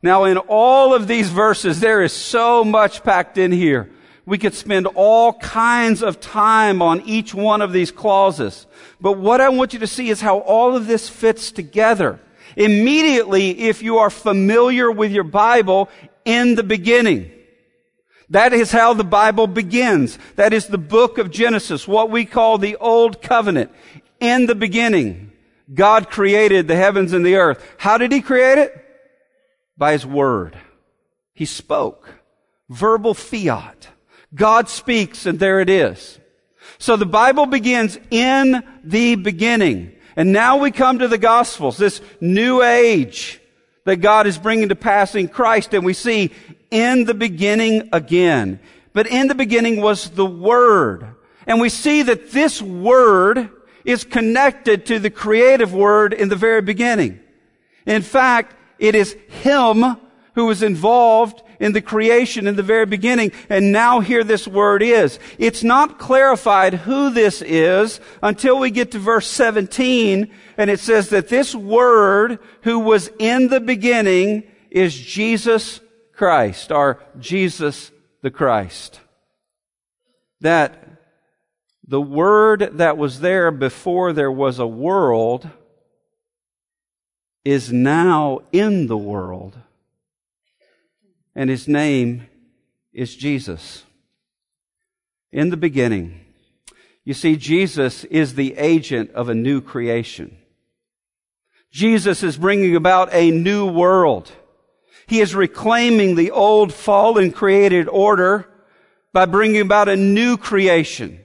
Now 0.02 0.24
in 0.24 0.36
all 0.36 0.92
of 0.94 1.08
these 1.08 1.30
verses, 1.30 1.80
there 1.80 2.02
is 2.02 2.12
so 2.12 2.62
much 2.62 3.02
packed 3.02 3.38
in 3.38 3.52
here. 3.52 3.90
We 4.26 4.36
could 4.36 4.52
spend 4.52 4.86
all 4.86 5.32
kinds 5.32 6.02
of 6.02 6.20
time 6.20 6.82
on 6.82 7.00
each 7.02 7.32
one 7.32 7.62
of 7.62 7.72
these 7.72 7.90
clauses. 7.90 8.66
But 9.00 9.18
what 9.18 9.40
I 9.40 9.48
want 9.48 9.72
you 9.72 9.78
to 9.78 9.86
see 9.86 10.10
is 10.10 10.20
how 10.20 10.40
all 10.40 10.76
of 10.76 10.86
this 10.86 11.08
fits 11.08 11.50
together. 11.50 12.20
Immediately, 12.58 13.60
if 13.60 13.82
you 13.82 13.98
are 13.98 14.10
familiar 14.10 14.90
with 14.90 15.12
your 15.12 15.24
Bible, 15.24 15.88
in 16.24 16.56
the 16.56 16.62
beginning. 16.62 17.30
That 18.30 18.52
is 18.52 18.70
how 18.70 18.92
the 18.92 19.04
Bible 19.04 19.46
begins. 19.46 20.18
That 20.36 20.52
is 20.52 20.66
the 20.66 20.76
book 20.76 21.16
of 21.16 21.30
Genesis, 21.30 21.88
what 21.88 22.10
we 22.10 22.26
call 22.26 22.58
the 22.58 22.76
Old 22.76 23.22
Covenant. 23.22 23.70
In 24.20 24.46
the 24.46 24.54
beginning, 24.54 25.32
God 25.72 26.10
created 26.10 26.66
the 26.66 26.76
heavens 26.76 27.12
and 27.12 27.24
the 27.24 27.36
earth. 27.36 27.64
How 27.78 27.96
did 27.96 28.12
He 28.12 28.20
create 28.20 28.58
it? 28.58 28.84
By 29.78 29.92
His 29.92 30.04
Word. 30.04 30.58
He 31.32 31.46
spoke. 31.46 32.12
Verbal 32.68 33.14
fiat. 33.14 33.88
God 34.34 34.68
speaks 34.68 35.24
and 35.24 35.38
there 35.38 35.60
it 35.60 35.70
is. 35.70 36.18
So 36.78 36.96
the 36.96 37.06
Bible 37.06 37.46
begins 37.46 37.98
in 38.10 38.62
the 38.84 39.14
beginning. 39.14 39.94
And 40.18 40.32
now 40.32 40.56
we 40.56 40.72
come 40.72 40.98
to 40.98 41.06
the 41.06 41.16
Gospels, 41.16 41.76
this 41.76 42.00
new 42.20 42.60
age 42.60 43.40
that 43.84 43.98
God 43.98 44.26
is 44.26 44.36
bringing 44.36 44.70
to 44.70 44.74
pass 44.74 45.14
in 45.14 45.28
Christ, 45.28 45.72
and 45.74 45.84
we 45.84 45.94
see 45.94 46.32
in 46.72 47.04
the 47.04 47.14
beginning 47.14 47.88
again. 47.92 48.58
But 48.92 49.06
in 49.06 49.28
the 49.28 49.36
beginning 49.36 49.80
was 49.80 50.10
the 50.10 50.26
Word. 50.26 51.06
And 51.46 51.60
we 51.60 51.68
see 51.68 52.02
that 52.02 52.32
this 52.32 52.60
Word 52.60 53.48
is 53.84 54.02
connected 54.02 54.86
to 54.86 54.98
the 54.98 55.08
creative 55.08 55.72
Word 55.72 56.12
in 56.12 56.28
the 56.28 56.34
very 56.34 56.62
beginning. 56.62 57.20
In 57.86 58.02
fact, 58.02 58.56
it 58.80 58.96
is 58.96 59.16
Him 59.28 59.84
who 60.34 60.46
was 60.46 60.64
involved 60.64 61.44
in 61.60 61.72
the 61.72 61.82
creation 61.82 62.46
in 62.46 62.56
the 62.56 62.62
very 62.62 62.86
beginning. 62.86 63.32
And 63.48 63.72
now 63.72 64.00
here 64.00 64.24
this 64.24 64.46
word 64.46 64.82
is. 64.82 65.18
It's 65.38 65.62
not 65.62 65.98
clarified 65.98 66.74
who 66.74 67.10
this 67.10 67.42
is 67.42 68.00
until 68.22 68.58
we 68.58 68.70
get 68.70 68.92
to 68.92 68.98
verse 68.98 69.26
17 69.26 70.30
and 70.58 70.70
it 70.70 70.80
says 70.80 71.10
that 71.10 71.28
this 71.28 71.54
word 71.54 72.40
who 72.62 72.80
was 72.80 73.10
in 73.20 73.46
the 73.46 73.60
beginning 73.60 74.42
is 74.70 74.94
Jesus 74.94 75.80
Christ 76.12 76.72
or 76.72 77.00
Jesus 77.18 77.92
the 78.22 78.30
Christ. 78.30 79.00
That 80.40 80.84
the 81.86 82.00
word 82.00 82.70
that 82.74 82.98
was 82.98 83.20
there 83.20 83.52
before 83.52 84.12
there 84.12 84.32
was 84.32 84.58
a 84.58 84.66
world 84.66 85.48
is 87.44 87.72
now 87.72 88.40
in 88.52 88.88
the 88.88 88.98
world 88.98 89.56
and 91.38 91.48
his 91.48 91.68
name 91.68 92.26
is 92.92 93.14
Jesus. 93.14 93.84
In 95.30 95.50
the 95.50 95.56
beginning, 95.56 96.18
you 97.04 97.14
see, 97.14 97.36
Jesus 97.36 98.02
is 98.02 98.34
the 98.34 98.56
agent 98.56 99.12
of 99.12 99.28
a 99.28 99.36
new 99.36 99.60
creation. 99.60 100.36
Jesus 101.70 102.24
is 102.24 102.36
bringing 102.36 102.74
about 102.74 103.14
a 103.14 103.30
new 103.30 103.70
world. 103.70 104.32
He 105.06 105.20
is 105.20 105.32
reclaiming 105.32 106.16
the 106.16 106.32
old 106.32 106.72
fallen 106.72 107.30
created 107.30 107.86
order 107.86 108.48
by 109.12 109.24
bringing 109.24 109.60
about 109.60 109.88
a 109.88 109.94
new 109.94 110.38
creation. 110.38 111.20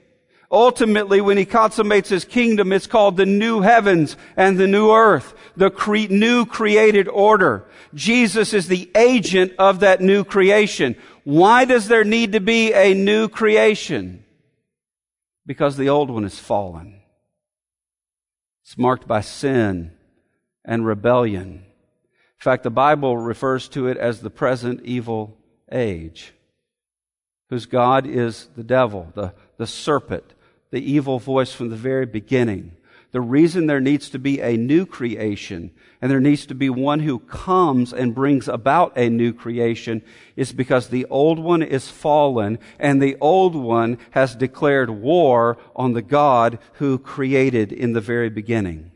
Ultimately, 0.53 1.19
when 1.19 1.37
he 1.37 1.45
consummates 1.45 2.09
his 2.09 2.25
kingdom, 2.25 2.71
it's 2.71 2.85
called 2.85 3.17
the 3.17 3.25
new 3.25 3.61
heavens 3.61 4.15
and 4.37 4.55
the 4.55 4.67
new 4.67 4.91
earth, 4.91 5.33
the 5.57 5.71
cre- 5.71 6.11
new 6.11 6.45
created 6.45 7.07
order. 7.07 7.65
Jesus 7.95 8.53
is 8.53 8.67
the 8.67 8.87
agent 8.95 9.53
of 9.57 9.79
that 9.79 9.99
new 9.99 10.23
creation. 10.23 10.95
Why 11.23 11.65
does 11.65 11.87
there 11.87 12.03
need 12.03 12.33
to 12.33 12.39
be 12.39 12.71
a 12.71 12.93
new 12.93 13.29
creation? 13.29 14.23
Because 15.43 15.75
the 15.75 15.89
old 15.89 16.11
one 16.11 16.23
is 16.23 16.37
fallen. 16.37 17.01
It's 18.63 18.77
marked 18.77 19.07
by 19.07 19.21
sin 19.21 19.91
and 20.63 20.85
rebellion. 20.85 21.65
In 21.65 22.43
fact, 22.43 22.61
the 22.61 22.69
Bible 22.69 23.17
refers 23.17 23.67
to 23.69 23.87
it 23.87 23.97
as 23.97 24.21
the 24.21 24.29
present 24.29 24.81
evil 24.83 25.35
age, 25.71 26.35
whose 27.49 27.65
God 27.65 28.05
is 28.05 28.49
the 28.55 28.63
devil, 28.63 29.11
the, 29.15 29.33
the 29.57 29.65
serpent, 29.65 30.35
the 30.73 30.91
evil 30.91 31.19
voice 31.19 31.53
from 31.53 31.69
the 31.69 31.75
very 31.75 32.07
beginning. 32.07 32.75
The 33.11 33.21
reason 33.21 33.67
there 33.67 33.79
needs 33.79 34.09
to 34.09 34.17
be 34.17 34.41
a 34.41 34.57
new 34.57 34.87
creation 34.87 35.69
and 36.01 36.09
there 36.09 36.19
needs 36.19 36.47
to 36.47 36.55
be 36.55 36.67
one 36.67 37.01
who 37.01 37.19
comes 37.19 37.93
and 37.93 38.15
brings 38.15 38.47
about 38.47 38.97
a 38.97 39.07
new 39.07 39.33
creation 39.33 40.01
is 40.35 40.51
because 40.51 40.87
the 40.87 41.05
old 41.11 41.37
one 41.37 41.61
is 41.61 41.89
fallen 41.89 42.57
and 42.79 42.99
the 42.99 43.15
old 43.21 43.53
one 43.53 43.99
has 44.11 44.35
declared 44.35 44.89
war 44.89 45.59
on 45.75 45.93
the 45.93 46.01
God 46.01 46.57
who 46.73 46.97
created 46.97 47.71
in 47.71 47.93
the 47.93 48.01
very 48.01 48.31
beginning. 48.31 48.91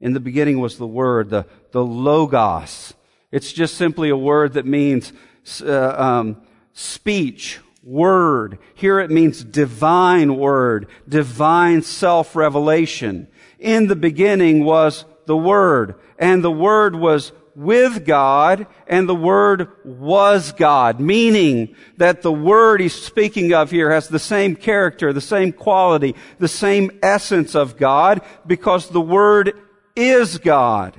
In 0.00 0.12
the 0.12 0.20
beginning 0.20 0.60
was 0.60 0.78
the 0.78 0.86
word, 0.86 1.30
the, 1.30 1.44
the 1.72 1.84
logos. 1.84 2.94
It's 3.32 3.52
just 3.52 3.74
simply 3.74 4.10
a 4.10 4.16
word 4.16 4.52
that 4.52 4.64
means 4.64 5.12
uh, 5.60 5.94
um, 5.98 6.40
speech 6.72 7.58
word. 7.88 8.58
Here 8.74 9.00
it 9.00 9.10
means 9.10 9.42
divine 9.42 10.36
word, 10.36 10.88
divine 11.08 11.80
self-revelation. 11.80 13.28
In 13.58 13.86
the 13.88 13.96
beginning 13.96 14.62
was 14.64 15.06
the 15.26 15.36
Word, 15.36 15.94
and 16.18 16.44
the 16.44 16.50
Word 16.50 16.94
was 16.94 17.32
with 17.54 18.04
God, 18.06 18.66
and 18.86 19.08
the 19.08 19.14
Word 19.14 19.68
was 19.84 20.52
God, 20.52 21.00
meaning 21.00 21.74
that 21.96 22.22
the 22.22 22.32
Word 22.32 22.80
he's 22.80 22.94
speaking 22.94 23.52
of 23.52 23.70
here 23.70 23.90
has 23.90 24.08
the 24.08 24.18
same 24.18 24.54
character, 24.54 25.12
the 25.12 25.20
same 25.20 25.52
quality, 25.52 26.14
the 26.38 26.46
same 26.46 26.90
essence 27.02 27.54
of 27.54 27.76
God, 27.76 28.20
because 28.46 28.90
the 28.90 29.00
Word 29.00 29.54
is 29.96 30.38
God. 30.38 30.96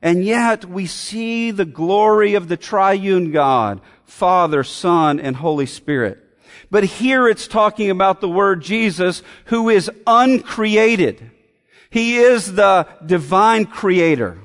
And 0.00 0.24
yet 0.24 0.64
we 0.64 0.86
see 0.86 1.50
the 1.50 1.66
glory 1.66 2.34
of 2.34 2.48
the 2.48 2.56
triune 2.56 3.32
God, 3.32 3.82
Father, 4.10 4.64
Son, 4.64 5.20
and 5.20 5.36
Holy 5.36 5.66
Spirit. 5.66 6.18
But 6.70 6.84
here 6.84 7.28
it's 7.28 7.48
talking 7.48 7.90
about 7.90 8.20
the 8.20 8.28
Word 8.28 8.62
Jesus, 8.62 9.22
who 9.46 9.68
is 9.68 9.90
uncreated. 10.06 11.30
He 11.90 12.18
is 12.18 12.54
the 12.54 12.86
divine 13.04 13.66
creator. 13.66 14.38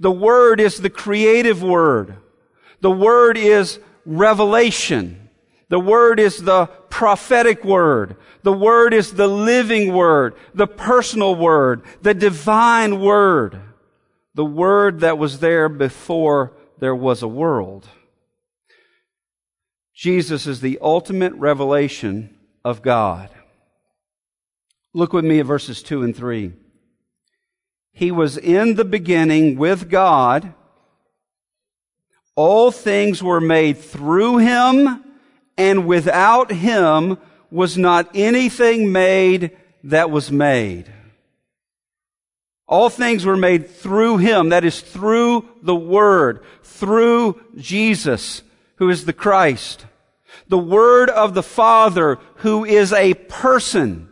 The 0.00 0.10
Word 0.10 0.60
is 0.60 0.80
the 0.80 0.90
creative 0.90 1.62
Word. 1.62 2.16
The 2.80 2.90
Word 2.90 3.36
is 3.36 3.78
revelation. 4.06 5.28
The 5.68 5.80
Word 5.80 6.18
is 6.18 6.38
the 6.38 6.66
prophetic 6.66 7.64
Word. 7.64 8.16
The 8.42 8.52
Word 8.52 8.94
is 8.94 9.12
the 9.12 9.28
living 9.28 9.92
Word, 9.92 10.34
the 10.54 10.66
personal 10.66 11.34
Word, 11.34 11.82
the 12.02 12.14
divine 12.14 13.00
Word. 13.00 13.60
The 14.34 14.44
Word 14.44 15.00
that 15.00 15.18
was 15.18 15.40
there 15.40 15.68
before 15.68 16.52
there 16.78 16.94
was 16.94 17.22
a 17.22 17.28
world. 17.28 17.88
Jesus 19.98 20.46
is 20.46 20.60
the 20.60 20.78
ultimate 20.80 21.32
revelation 21.32 22.32
of 22.64 22.82
God. 22.82 23.30
Look 24.94 25.12
with 25.12 25.24
me 25.24 25.40
at 25.40 25.46
verses 25.46 25.82
2 25.82 26.04
and 26.04 26.14
3. 26.14 26.52
He 27.90 28.12
was 28.12 28.38
in 28.38 28.76
the 28.76 28.84
beginning 28.84 29.58
with 29.58 29.90
God. 29.90 30.54
All 32.36 32.70
things 32.70 33.24
were 33.24 33.40
made 33.40 33.78
through 33.78 34.38
him, 34.38 35.02
and 35.56 35.84
without 35.84 36.52
him 36.52 37.18
was 37.50 37.76
not 37.76 38.08
anything 38.14 38.92
made 38.92 39.56
that 39.82 40.12
was 40.12 40.30
made. 40.30 40.92
All 42.68 42.88
things 42.88 43.26
were 43.26 43.36
made 43.36 43.68
through 43.68 44.18
him, 44.18 44.50
that 44.50 44.64
is 44.64 44.80
through 44.80 45.48
the 45.60 45.74
Word, 45.74 46.44
through 46.62 47.42
Jesus, 47.56 48.42
who 48.78 48.88
is 48.90 49.04
the 49.04 49.12
Christ 49.12 49.84
the 50.48 50.58
Word 50.58 51.10
of 51.10 51.34
the 51.34 51.42
Father 51.42 52.18
who 52.36 52.64
is 52.64 52.92
a 52.92 53.14
person. 53.14 54.10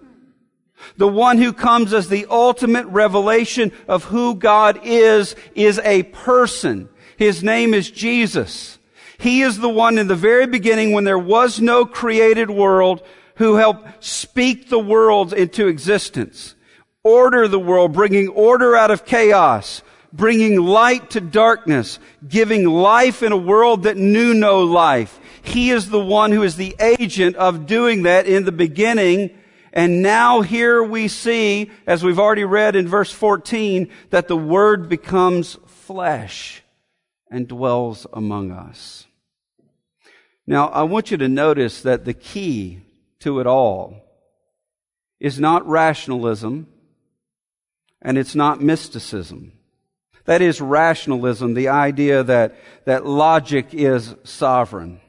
The 0.96 1.08
one 1.08 1.38
who 1.38 1.52
comes 1.52 1.92
as 1.92 2.08
the 2.08 2.26
ultimate 2.30 2.86
revelation 2.86 3.72
of 3.88 4.04
who 4.04 4.34
God 4.34 4.80
is, 4.84 5.34
is 5.54 5.78
a 5.80 6.04
person. 6.04 6.88
His 7.16 7.42
name 7.42 7.74
is 7.74 7.90
Jesus. 7.90 8.78
He 9.18 9.42
is 9.42 9.58
the 9.58 9.68
one 9.68 9.98
in 9.98 10.08
the 10.08 10.14
very 10.14 10.46
beginning 10.46 10.92
when 10.92 11.04
there 11.04 11.18
was 11.18 11.60
no 11.60 11.86
created 11.86 12.50
world 12.50 13.02
who 13.36 13.56
helped 13.56 14.04
speak 14.04 14.68
the 14.68 14.78
world 14.78 15.32
into 15.32 15.66
existence, 15.66 16.54
order 17.02 17.48
the 17.48 17.58
world, 17.58 17.92
bringing 17.92 18.28
order 18.28 18.76
out 18.76 18.90
of 18.90 19.04
chaos, 19.04 19.82
bringing 20.16 20.60
light 20.60 21.10
to 21.10 21.20
darkness, 21.20 21.98
giving 22.26 22.64
life 22.64 23.22
in 23.22 23.32
a 23.32 23.36
world 23.36 23.84
that 23.84 23.96
knew 23.96 24.34
no 24.34 24.62
life. 24.62 25.20
He 25.42 25.70
is 25.70 25.90
the 25.90 26.00
one 26.00 26.32
who 26.32 26.42
is 26.42 26.56
the 26.56 26.74
agent 26.80 27.36
of 27.36 27.66
doing 27.66 28.02
that 28.04 28.26
in 28.26 28.44
the 28.44 28.52
beginning. 28.52 29.36
And 29.72 30.02
now 30.02 30.40
here 30.40 30.82
we 30.82 31.08
see, 31.08 31.70
as 31.86 32.02
we've 32.02 32.18
already 32.18 32.44
read 32.44 32.76
in 32.76 32.88
verse 32.88 33.12
14, 33.12 33.88
that 34.10 34.26
the 34.26 34.36
Word 34.36 34.88
becomes 34.88 35.56
flesh 35.66 36.62
and 37.30 37.46
dwells 37.46 38.06
among 38.12 38.50
us. 38.50 39.06
Now, 40.46 40.68
I 40.68 40.84
want 40.84 41.10
you 41.10 41.16
to 41.18 41.28
notice 41.28 41.82
that 41.82 42.04
the 42.04 42.14
key 42.14 42.80
to 43.20 43.40
it 43.40 43.46
all 43.46 44.04
is 45.18 45.40
not 45.40 45.66
rationalism 45.66 46.68
and 48.00 48.16
it's 48.16 48.34
not 48.34 48.60
mysticism. 48.60 49.52
That 50.26 50.42
is 50.42 50.60
rationalism, 50.60 51.54
the 51.54 51.68
idea 51.68 52.22
that, 52.24 52.56
that 52.84 53.06
logic 53.06 53.68
is 53.72 54.14
sovereign. 54.24 55.00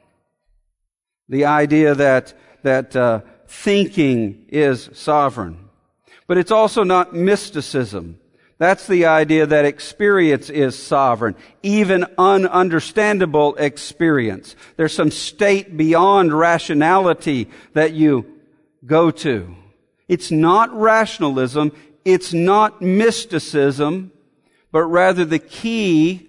The 1.28 1.44
idea 1.44 1.94
that, 1.94 2.34
that 2.62 2.96
uh, 2.96 3.20
thinking 3.46 4.46
is 4.48 4.88
sovereign. 4.94 5.68
But 6.26 6.38
it's 6.38 6.50
also 6.50 6.84
not 6.84 7.14
mysticism. 7.14 8.18
That's 8.58 8.86
the 8.88 9.06
idea 9.06 9.46
that 9.46 9.64
experience 9.64 10.50
is 10.50 10.76
sovereign, 10.76 11.36
even 11.62 12.02
ununderstandable 12.18 13.58
experience. 13.58 14.56
There's 14.76 14.92
some 14.92 15.12
state 15.12 15.76
beyond 15.76 16.32
rationality 16.32 17.48
that 17.74 17.92
you 17.92 18.26
go 18.84 19.12
to. 19.12 19.54
It's 20.08 20.30
not 20.30 20.76
rationalism. 20.76 21.72
It's 22.04 22.32
not 22.32 22.82
mysticism, 22.82 24.12
but 24.70 24.84
rather 24.84 25.24
the 25.24 25.38
key 25.38 26.28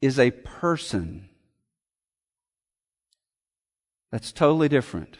is 0.00 0.18
a 0.18 0.30
person. 0.30 1.28
That's 4.10 4.32
totally 4.32 4.68
different. 4.68 5.18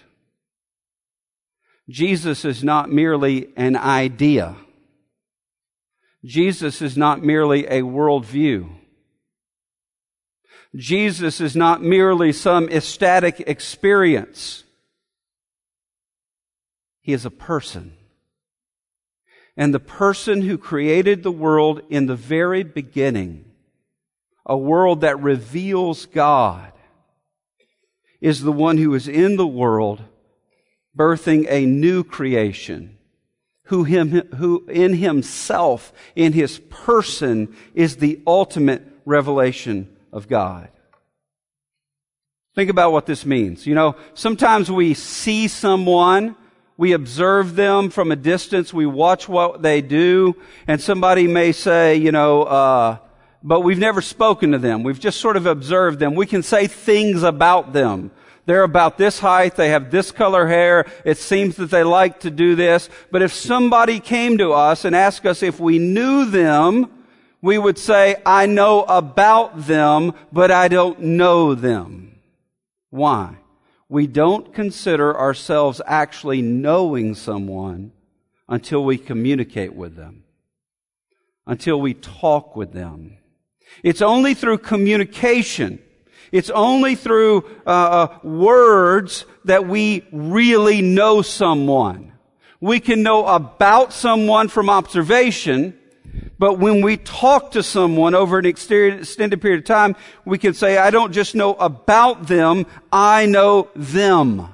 Jesus 1.89 2.45
is 2.45 2.63
not 2.63 2.91
merely 2.91 3.49
an 3.57 3.77
idea. 3.77 4.57
Jesus 6.25 6.83
is 6.83 6.97
not 6.97 7.23
merely 7.23 7.67
a 7.67 7.83
worldview. 7.83 8.71
Jesus 10.77 11.41
is 11.41 11.57
not 11.57 11.83
merely 11.83 12.33
some 12.33 12.69
ecstatic 12.69 13.41
experience. 13.41 14.65
He 17.01 17.13
is 17.13 17.25
a 17.25 17.31
person. 17.31 17.97
And 19.61 19.75
the 19.75 19.79
person 19.79 20.41
who 20.41 20.57
created 20.57 21.23
the 21.23 21.31
world 21.31 21.83
in 21.91 22.07
the 22.07 22.17
very 22.17 22.63
beginning, 22.63 23.45
a 24.47 24.57
world 24.57 25.03
that 25.03 25.21
reveals 25.21 26.07
God, 26.07 26.73
is 28.23 28.41
the 28.41 28.53
one 28.53 28.79
who 28.79 28.95
is 28.95 29.07
in 29.07 29.37
the 29.37 29.47
world 29.47 30.01
birthing 30.97 31.47
a 31.51 31.67
new 31.67 32.03
creation 32.03 32.97
who, 33.65 33.85
him, 33.85 34.29
who 34.37 34.65
in 34.67 34.95
himself, 34.95 35.93
in 36.17 36.33
his 36.33 36.59
person, 36.71 37.55
is 37.75 37.99
the 37.99 38.19
ultimate 38.27 38.83
revelation 39.05 39.95
of 40.11 40.27
God. 40.27 40.71
Think 42.55 42.71
about 42.71 42.93
what 42.93 43.05
this 43.05 43.27
means. 43.27 43.67
You 43.67 43.75
know, 43.75 43.95
sometimes 44.15 44.71
we 44.71 44.95
see 44.95 45.49
someone, 45.49 46.35
we 46.81 46.93
observe 46.93 47.57
them 47.57 47.91
from 47.91 48.11
a 48.11 48.17
distance, 48.17 48.73
we 48.73 48.87
watch 48.87 49.29
what 49.29 49.61
they 49.61 49.83
do, 49.83 50.35
and 50.67 50.81
somebody 50.81 51.27
may 51.27 51.53
say, 51.53 51.97
you 51.97 52.11
know, 52.11 52.45
uh, 52.45 52.97
but 53.43 53.61
we've 53.61 53.79
never 53.79 54.01
spoken 54.01 54.53
to 54.53 54.59
them. 54.59 54.83
We've 54.83 54.99
just 54.99 55.21
sort 55.21 55.37
of 55.37 55.45
observed 55.45 55.99
them. 55.99 56.15
We 56.15 56.25
can 56.25 56.43
say 56.43 56.69
things 56.69 57.23
about 57.23 57.75
them. 57.75 58.11
They're 58.47 58.63
about 58.63 58.97
this 58.97 59.19
height. 59.19 59.57
They 59.57 59.69
have 59.69 59.91
this 59.91 60.11
color 60.11 60.47
hair. 60.47 60.87
It 61.05 61.19
seems 61.19 61.57
that 61.57 61.71
they 61.71 61.83
like 61.83 62.21
to 62.21 62.31
do 62.31 62.55
this. 62.55 62.89
But 63.11 63.21
if 63.21 63.35
somebody 63.35 64.01
came 64.01 64.39
to 64.39 64.53
us 64.53 64.87
and 64.87 64.97
asked 64.97 65.27
us 65.27 65.43
if 65.43 65.61
we 65.61 65.79
knew 65.79 66.31
them, 66.31 66.89
we 67.43 67.59
would 67.59 67.77
say, 67.77 68.17
I 68.25 68.47
know 68.47 68.85
about 68.85 69.67
them, 69.67 70.15
but 70.33 70.51
I 70.51 70.69
don't 70.69 70.99
know 70.99 71.55
them. 71.55 72.19
Why? 72.89 73.37
We 73.91 74.07
don't 74.07 74.55
consider 74.55 75.15
ourselves 75.15 75.83
actually 75.87 76.41
knowing 76.41 77.15
someone 77.15 77.93
until 78.49 78.83
we 78.83 78.97
communicate 78.97 79.75
with 79.75 79.97
them, 79.97 80.25
until 81.47 81.79
we 81.79 81.93
talk 81.93 82.57
with 82.57 82.73
them. 82.73 83.19
It's 83.83 84.01
only 84.01 84.33
through 84.33 84.59
communication 84.59 85.81
it's 86.33 86.51
only 86.51 86.95
through 86.95 87.45
uh, 87.67 87.71
uh, 87.71 88.19
words 88.23 89.25
that 89.45 89.67
we 89.67 90.07
really 90.13 90.81
know 90.81 91.23
someone. 91.23 92.13
We 92.61 92.79
can 92.79 93.03
know 93.03 93.27
about 93.27 93.93
someone 93.93 94.49
from 94.49 94.71
observation, 94.71 95.79
but 96.39 96.59
when 96.59 96.83
we 96.83 96.97
talk 96.97 97.51
to 97.53 97.63
someone 97.63 98.15
over 98.15 98.39
an 98.39 98.47
extended 98.47 99.41
period 99.43 99.59
of 99.59 99.65
time, 99.65 99.95
we 100.25 100.39
can 100.39 100.55
say, 100.55 100.79
I 100.79 100.91
don't 100.91 101.13
just 101.13 101.35
know 101.35 101.55
about 101.55 102.27
them, 102.27 102.67
I 102.91 103.27
know 103.27 103.69
them. 103.77 104.49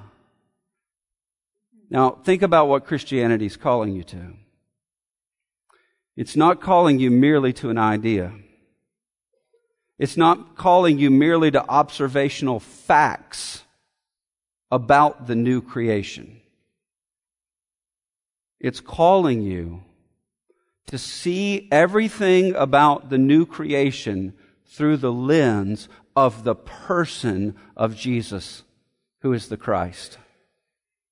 Now, 1.88 2.10
think 2.10 2.42
about 2.42 2.66
what 2.68 2.86
Christianity 2.86 3.46
is 3.46 3.56
calling 3.56 3.94
you 3.94 4.02
to. 4.04 4.34
It's 6.16 6.34
not 6.34 6.60
calling 6.60 6.98
you 6.98 7.10
merely 7.10 7.52
to 7.54 7.70
an 7.70 7.78
idea. 7.78 8.32
It's 9.98 10.16
not 10.16 10.56
calling 10.56 10.98
you 10.98 11.10
merely 11.10 11.50
to 11.52 11.64
observational 11.66 12.58
facts 12.58 13.62
about 14.70 15.26
the 15.26 15.36
new 15.36 15.62
creation. 15.62 16.40
It's 18.58 18.80
calling 18.80 19.42
you 19.42 19.84
to 20.86 20.98
see 20.98 21.68
everything 21.70 22.54
about 22.54 23.10
the 23.10 23.18
new 23.18 23.44
creation 23.44 24.34
through 24.66 24.96
the 24.98 25.12
lens 25.12 25.88
of 26.14 26.44
the 26.44 26.54
person 26.54 27.54
of 27.76 27.96
Jesus, 27.96 28.62
who 29.20 29.32
is 29.32 29.48
the 29.48 29.56
Christ. 29.56 30.18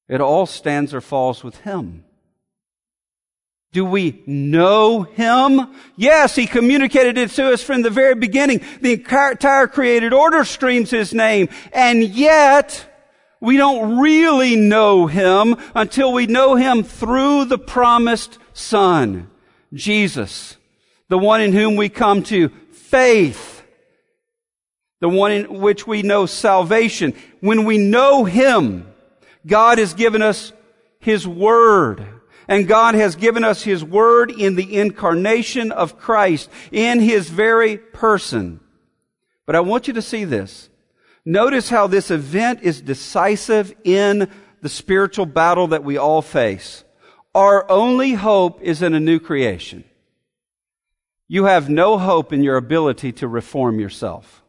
It 0.08 0.20
all 0.20 0.46
stands 0.46 0.94
or 0.94 1.00
falls 1.00 1.42
with 1.42 1.58
Him. 1.58 2.04
Do 3.72 3.84
we 3.84 4.22
know 4.26 5.02
Him? 5.02 5.74
Yes, 5.96 6.36
He 6.36 6.46
communicated 6.46 7.18
it 7.18 7.30
to 7.30 7.52
us 7.52 7.62
from 7.62 7.82
the 7.82 7.90
very 7.90 8.14
beginning. 8.14 8.60
The 8.80 8.92
entire 8.92 9.66
created 9.66 10.12
order 10.12 10.44
streams 10.44 10.90
His 10.90 11.12
name. 11.12 11.48
And 11.72 12.04
yet, 12.04 12.86
we 13.40 13.56
don't 13.56 13.98
really 13.98 14.54
know 14.56 15.06
Him 15.06 15.56
until 15.74 16.12
we 16.12 16.26
know 16.26 16.54
Him 16.54 16.84
through 16.84 17.46
the 17.46 17.58
promised 17.58 18.38
Son, 18.52 19.28
Jesus, 19.74 20.56
the 21.08 21.18
one 21.18 21.40
in 21.42 21.52
whom 21.52 21.76
we 21.76 21.88
come 21.88 22.22
to 22.24 22.48
faith, 22.72 23.62
the 25.00 25.08
one 25.08 25.32
in 25.32 25.60
which 25.60 25.86
we 25.86 26.02
know 26.02 26.24
salvation. 26.26 27.14
When 27.40 27.64
we 27.64 27.76
know 27.76 28.24
Him, 28.24 28.90
God 29.46 29.78
has 29.78 29.92
given 29.92 30.22
us 30.22 30.52
His 31.00 31.26
Word. 31.26 32.06
And 32.46 32.68
God 32.68 32.94
has 32.94 33.16
given 33.16 33.42
us 33.42 33.62
His 33.62 33.82
Word 33.82 34.30
in 34.30 34.54
the 34.54 34.76
incarnation 34.76 35.72
of 35.72 35.98
Christ, 35.98 36.50
in 36.70 37.00
His 37.00 37.30
very 37.30 37.78
person. 37.78 38.60
But 39.46 39.56
I 39.56 39.60
want 39.60 39.88
you 39.88 39.94
to 39.94 40.02
see 40.02 40.24
this. 40.24 40.68
Notice 41.24 41.70
how 41.70 41.86
this 41.86 42.10
event 42.10 42.60
is 42.62 42.82
decisive 42.82 43.74
in 43.82 44.30
the 44.60 44.68
spiritual 44.68 45.26
battle 45.26 45.68
that 45.68 45.84
we 45.84 45.96
all 45.96 46.20
face. 46.20 46.83
Our 47.34 47.68
only 47.70 48.12
hope 48.12 48.60
is 48.62 48.82
in 48.82 48.94
a 48.94 49.00
new 49.00 49.18
creation. 49.18 49.84
You 51.26 51.44
have 51.44 51.68
no 51.68 51.98
hope 51.98 52.32
in 52.32 52.42
your 52.42 52.56
ability 52.56 53.12
to 53.12 53.28
reform 53.28 53.80
yourself. 53.80 54.42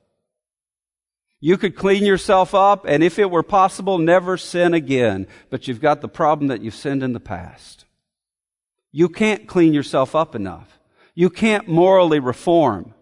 You 1.39 1.57
could 1.57 1.75
clean 1.75 2.05
yourself 2.05 2.53
up, 2.55 2.85
and 2.87 3.03
if 3.03 3.19
it 3.19 3.29
were 3.29 3.43
possible, 3.43 3.97
never 3.97 4.37
sin 4.37 4.73
again. 4.73 5.27
But 5.49 5.67
you've 5.67 5.81
got 5.81 6.01
the 6.01 6.07
problem 6.07 6.47
that 6.47 6.61
you've 6.61 6.75
sinned 6.75 7.03
in 7.03 7.13
the 7.13 7.19
past. 7.19 7.85
You 8.91 9.09
can't 9.09 9.47
clean 9.47 9.73
yourself 9.73 10.15
up 10.15 10.35
enough. 10.35 10.79
You 11.13 11.29
can't 11.29 11.67
morally 11.67 12.19
reform. 12.19 12.93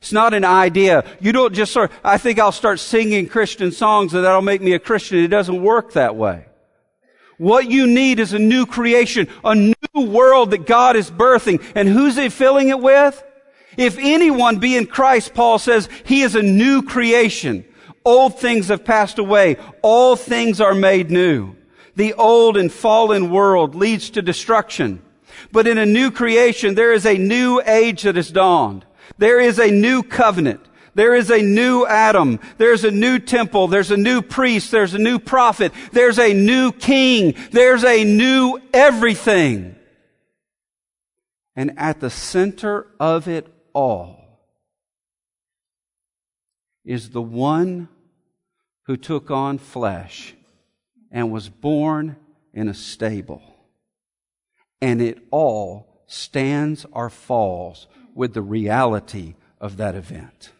It's 0.00 0.12
not 0.12 0.34
an 0.34 0.44
idea. 0.44 1.04
You 1.20 1.32
don't 1.32 1.54
just 1.54 1.72
sort 1.72 1.90
of, 1.90 1.96
I 2.04 2.18
think 2.18 2.38
I'll 2.38 2.52
start 2.52 2.80
singing 2.80 3.28
Christian 3.28 3.72
songs 3.72 4.14
and 4.14 4.24
that'll 4.24 4.42
make 4.42 4.60
me 4.60 4.72
a 4.72 4.78
Christian. 4.78 5.18
It 5.18 5.28
doesn't 5.28 5.62
work 5.62 5.92
that 5.92 6.16
way. 6.16 6.46
What 7.38 7.70
you 7.70 7.86
need 7.86 8.18
is 8.18 8.32
a 8.32 8.38
new 8.38 8.66
creation, 8.66 9.28
a 9.44 9.54
new 9.54 9.74
world 9.94 10.52
that 10.52 10.66
God 10.66 10.96
is 10.96 11.10
birthing. 11.10 11.62
And 11.74 11.88
who's 11.88 12.16
He 12.16 12.28
filling 12.28 12.68
it 12.68 12.80
with? 12.80 13.22
If 13.76 13.98
anyone 13.98 14.58
be 14.58 14.76
in 14.76 14.86
Christ, 14.86 15.34
Paul 15.34 15.58
says, 15.58 15.88
he 16.04 16.22
is 16.22 16.34
a 16.34 16.42
new 16.42 16.82
creation. 16.82 17.64
Old 18.04 18.38
things 18.38 18.68
have 18.68 18.84
passed 18.84 19.18
away. 19.18 19.56
All 19.82 20.16
things 20.16 20.60
are 20.60 20.74
made 20.74 21.10
new. 21.10 21.56
The 21.94 22.14
old 22.14 22.56
and 22.56 22.72
fallen 22.72 23.30
world 23.30 23.74
leads 23.74 24.10
to 24.10 24.22
destruction. 24.22 25.02
But 25.52 25.66
in 25.66 25.78
a 25.78 25.86
new 25.86 26.10
creation, 26.10 26.74
there 26.74 26.92
is 26.92 27.04
a 27.04 27.18
new 27.18 27.60
age 27.66 28.02
that 28.02 28.16
has 28.16 28.30
dawned. 28.30 28.84
There 29.18 29.40
is 29.40 29.58
a 29.58 29.70
new 29.70 30.02
covenant. 30.02 30.60
There 30.96 31.14
is 31.14 31.30
a 31.30 31.42
new 31.42 31.84
Adam. 31.84 32.40
There's 32.56 32.82
a 32.84 32.90
new 32.90 33.18
temple. 33.18 33.68
There's 33.68 33.90
a 33.90 33.98
new 33.98 34.22
priest. 34.22 34.70
There's 34.70 34.94
a 34.94 34.98
new 34.98 35.18
prophet. 35.18 35.72
There's 35.92 36.18
a 36.18 36.32
new 36.32 36.72
king. 36.72 37.34
There's 37.50 37.84
a 37.84 38.02
new 38.02 38.58
everything. 38.72 39.76
And 41.54 41.78
at 41.78 42.00
the 42.00 42.08
center 42.08 42.86
of 42.98 43.28
it 43.28 43.46
all 43.74 44.40
is 46.82 47.10
the 47.10 47.20
one 47.20 47.88
who 48.84 48.96
took 48.96 49.30
on 49.30 49.58
flesh 49.58 50.34
and 51.10 51.30
was 51.30 51.50
born 51.50 52.16
in 52.54 52.68
a 52.68 52.74
stable. 52.74 53.42
And 54.80 55.02
it 55.02 55.18
all 55.30 56.04
stands 56.06 56.86
or 56.90 57.10
falls 57.10 57.86
with 58.14 58.32
the 58.32 58.40
reality 58.40 59.34
of 59.60 59.76
that 59.76 59.94
event. 59.94 60.52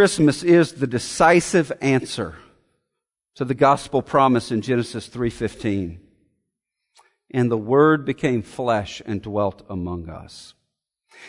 Christmas 0.00 0.42
is 0.42 0.72
the 0.72 0.86
decisive 0.86 1.70
answer 1.82 2.34
to 3.34 3.44
the 3.44 3.52
gospel 3.52 4.00
promise 4.00 4.50
in 4.50 4.62
Genesis 4.62 5.06
3:15. 5.08 6.00
And 7.30 7.50
the 7.50 7.58
word 7.58 8.06
became 8.06 8.40
flesh 8.40 9.02
and 9.04 9.20
dwelt 9.20 9.62
among 9.68 10.08
us. 10.08 10.54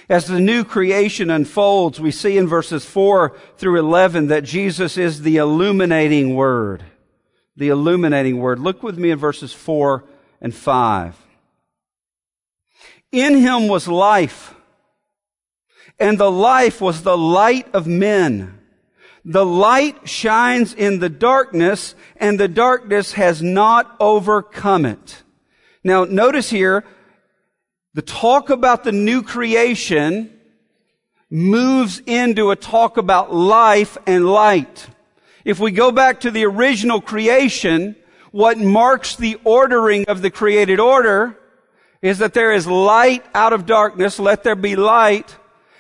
As 0.08 0.26
the 0.26 0.40
new 0.40 0.64
creation 0.64 1.30
unfolds, 1.30 2.00
we 2.00 2.12
see 2.12 2.38
in 2.38 2.48
verses 2.48 2.86
4 2.86 3.36
through 3.58 3.78
11 3.78 4.28
that 4.28 4.46
Jesus 4.46 4.98
is 4.98 5.24
the 5.24 5.36
illuminating 5.36 6.34
word. 6.34 6.86
The 7.58 7.68
illuminating 7.68 8.40
word. 8.40 8.58
Look 8.58 8.82
with 8.82 8.98
me 8.98 9.12
in 9.12 9.20
verses 9.20 9.52
4 9.52 10.06
and 10.40 10.56
5. 10.56 11.18
In 13.12 13.36
him 13.36 13.68
was 13.68 13.90
life 13.90 14.56
and 16.00 16.18
the 16.18 16.32
life 16.32 16.80
was 16.80 17.04
the 17.04 17.18
light 17.18 17.68
of 17.76 17.86
men. 17.86 18.60
The 19.24 19.46
light 19.46 20.10
shines 20.10 20.74
in 20.74 21.00
the 21.00 21.10
darkness, 21.10 21.96
and 22.18 22.40
the 22.40 22.48
darkness 22.48 23.14
has 23.14 23.42
not 23.42 23.96
overcome 24.00 24.86
it. 24.86 25.24
Now, 25.84 26.06
notice 26.06 26.50
here, 26.50 26.84
the 27.94 28.02
talk 28.02 28.50
about 28.50 28.84
the 28.84 28.92
new 28.92 29.22
creation 29.22 30.32
moves 31.30 32.02
into 32.06 32.52
a 32.52 32.56
talk 32.56 32.98
about 32.98 33.34
life 33.34 33.98
and 34.06 34.26
light. 34.26 34.88
If 35.46 35.60
we 35.60 35.72
go 35.72 35.92
back 35.92 36.22
to 36.22 36.32
the 36.32 36.46
original 36.46 37.02
creation, 37.02 37.96
what 38.32 38.58
marks 38.58 39.16
the 39.16 39.40
ordering 39.44 40.06
of 40.08 40.22
the 40.22 40.32
created 40.32 40.80
order 40.80 41.38
is 42.02 42.20
that 42.20 42.34
there 42.34 42.52
is 42.52 42.66
light 42.66 43.24
out 43.34 43.54
of 43.54 43.66
darkness, 43.66 44.20
let 44.20 44.44
there 44.44 44.56
be 44.56 44.76
light, 44.76 45.36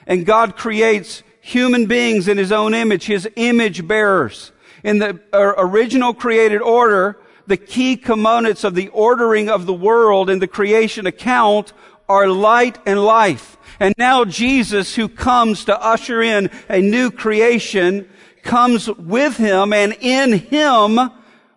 and 0.05 0.25
God 0.25 0.55
creates 0.55 1.23
human 1.41 1.87
beings 1.87 2.27
in 2.27 2.37
His 2.37 2.51
own 2.51 2.73
image, 2.73 3.05
His 3.05 3.27
image 3.35 3.85
bearers. 3.87 4.51
In 4.83 4.99
the 4.99 5.19
original 5.33 6.13
created 6.13 6.61
order, 6.61 7.19
the 7.47 7.57
key 7.57 7.97
components 7.97 8.63
of 8.63 8.75
the 8.75 8.87
ordering 8.89 9.49
of 9.49 9.65
the 9.65 9.73
world 9.73 10.29
in 10.29 10.39
the 10.39 10.47
creation 10.47 11.05
account 11.05 11.73
are 12.07 12.27
light 12.27 12.77
and 12.85 13.03
life. 13.03 13.57
And 13.79 13.93
now 13.97 14.25
Jesus, 14.25 14.95
who 14.95 15.09
comes 15.09 15.65
to 15.65 15.81
usher 15.81 16.21
in 16.21 16.49
a 16.69 16.81
new 16.81 17.11
creation, 17.11 18.07
comes 18.43 18.87
with 18.87 19.37
Him 19.37 19.73
and 19.73 19.93
in 19.99 20.33
Him 20.33 20.99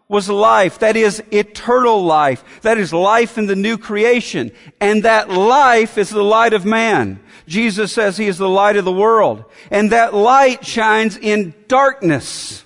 was 0.09 0.29
life. 0.29 0.79
That 0.79 0.97
is 0.97 1.23
eternal 1.31 2.05
life. 2.05 2.45
That 2.63 2.79
is 2.79 2.93
life 2.93 3.39
in 3.39 3.47
the 3.47 3.57
new 3.57 3.79
creation. 3.79 4.53
And 4.81 5.03
that 5.03 5.31
life 5.31 5.99
is 5.99 6.11
the 6.11 6.23
light 6.23 6.53
of 6.53 6.65
man. 6.65 7.21
Jesus 7.47 7.93
says 7.93 8.17
he 8.17 8.27
is 8.27 8.39
the 8.39 8.49
light 8.49 8.77
of 8.77 8.85
the 8.85 8.93
world. 8.93 9.45
And 9.71 9.93
that 9.93 10.15
light 10.15 10.65
shines 10.65 11.17
in 11.17 11.55
darkness. 11.69 12.65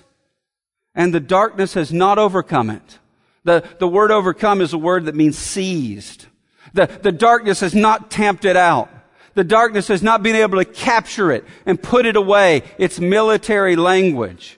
And 0.95 1.13
the 1.13 1.19
darkness 1.19 1.73
has 1.73 1.93
not 1.93 2.17
overcome 2.17 2.69
it. 2.69 2.99
The, 3.43 3.63
the 3.79 3.87
word 3.87 4.11
overcome 4.11 4.61
is 4.61 4.73
a 4.73 4.77
word 4.77 5.05
that 5.05 5.15
means 5.15 5.37
seized. 5.37 6.27
The, 6.73 6.87
the 6.87 7.11
darkness 7.11 7.61
has 7.61 7.73
not 7.73 8.11
tamped 8.11 8.45
it 8.45 8.55
out. 8.55 8.89
The 9.33 9.43
darkness 9.43 9.87
has 9.87 10.03
not 10.03 10.23
been 10.23 10.35
able 10.35 10.57
to 10.57 10.65
capture 10.65 11.31
it 11.31 11.45
and 11.65 11.81
put 11.81 12.05
it 12.05 12.15
away. 12.15 12.63
It's 12.77 12.99
military 12.99 13.75
language. 13.75 14.57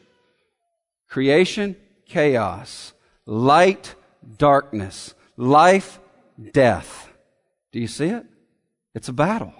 Creation, 1.08 1.76
chaos. 2.06 2.94
Light, 3.26 3.96
darkness. 4.38 5.14
Life, 5.38 6.00
death. 6.54 7.10
Do 7.72 7.80
you 7.80 7.88
see 7.88 8.08
it? 8.08 8.26
It's 8.94 9.10
a 9.10 9.14
battle. 9.14 9.54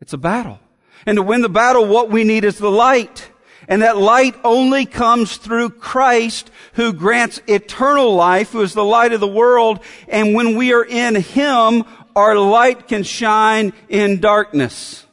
It's 0.00 0.12
a 0.12 0.18
battle. 0.18 0.60
And 1.06 1.16
to 1.16 1.22
win 1.22 1.42
the 1.42 1.48
battle, 1.48 1.86
what 1.86 2.10
we 2.10 2.24
need 2.24 2.44
is 2.44 2.58
the 2.58 2.70
light. 2.70 3.30
And 3.68 3.82
that 3.82 3.98
light 3.98 4.34
only 4.44 4.86
comes 4.86 5.36
through 5.36 5.70
Christ 5.70 6.50
who 6.74 6.92
grants 6.92 7.40
eternal 7.46 8.14
life, 8.14 8.52
who 8.52 8.62
is 8.62 8.72
the 8.72 8.84
light 8.84 9.12
of 9.12 9.20
the 9.20 9.28
world. 9.28 9.80
And 10.08 10.34
when 10.34 10.56
we 10.56 10.72
are 10.72 10.84
in 10.84 11.16
Him, 11.16 11.84
our 12.16 12.36
light 12.36 12.88
can 12.88 13.02
shine 13.02 13.72
in 13.88 14.20
darkness. 14.20 15.06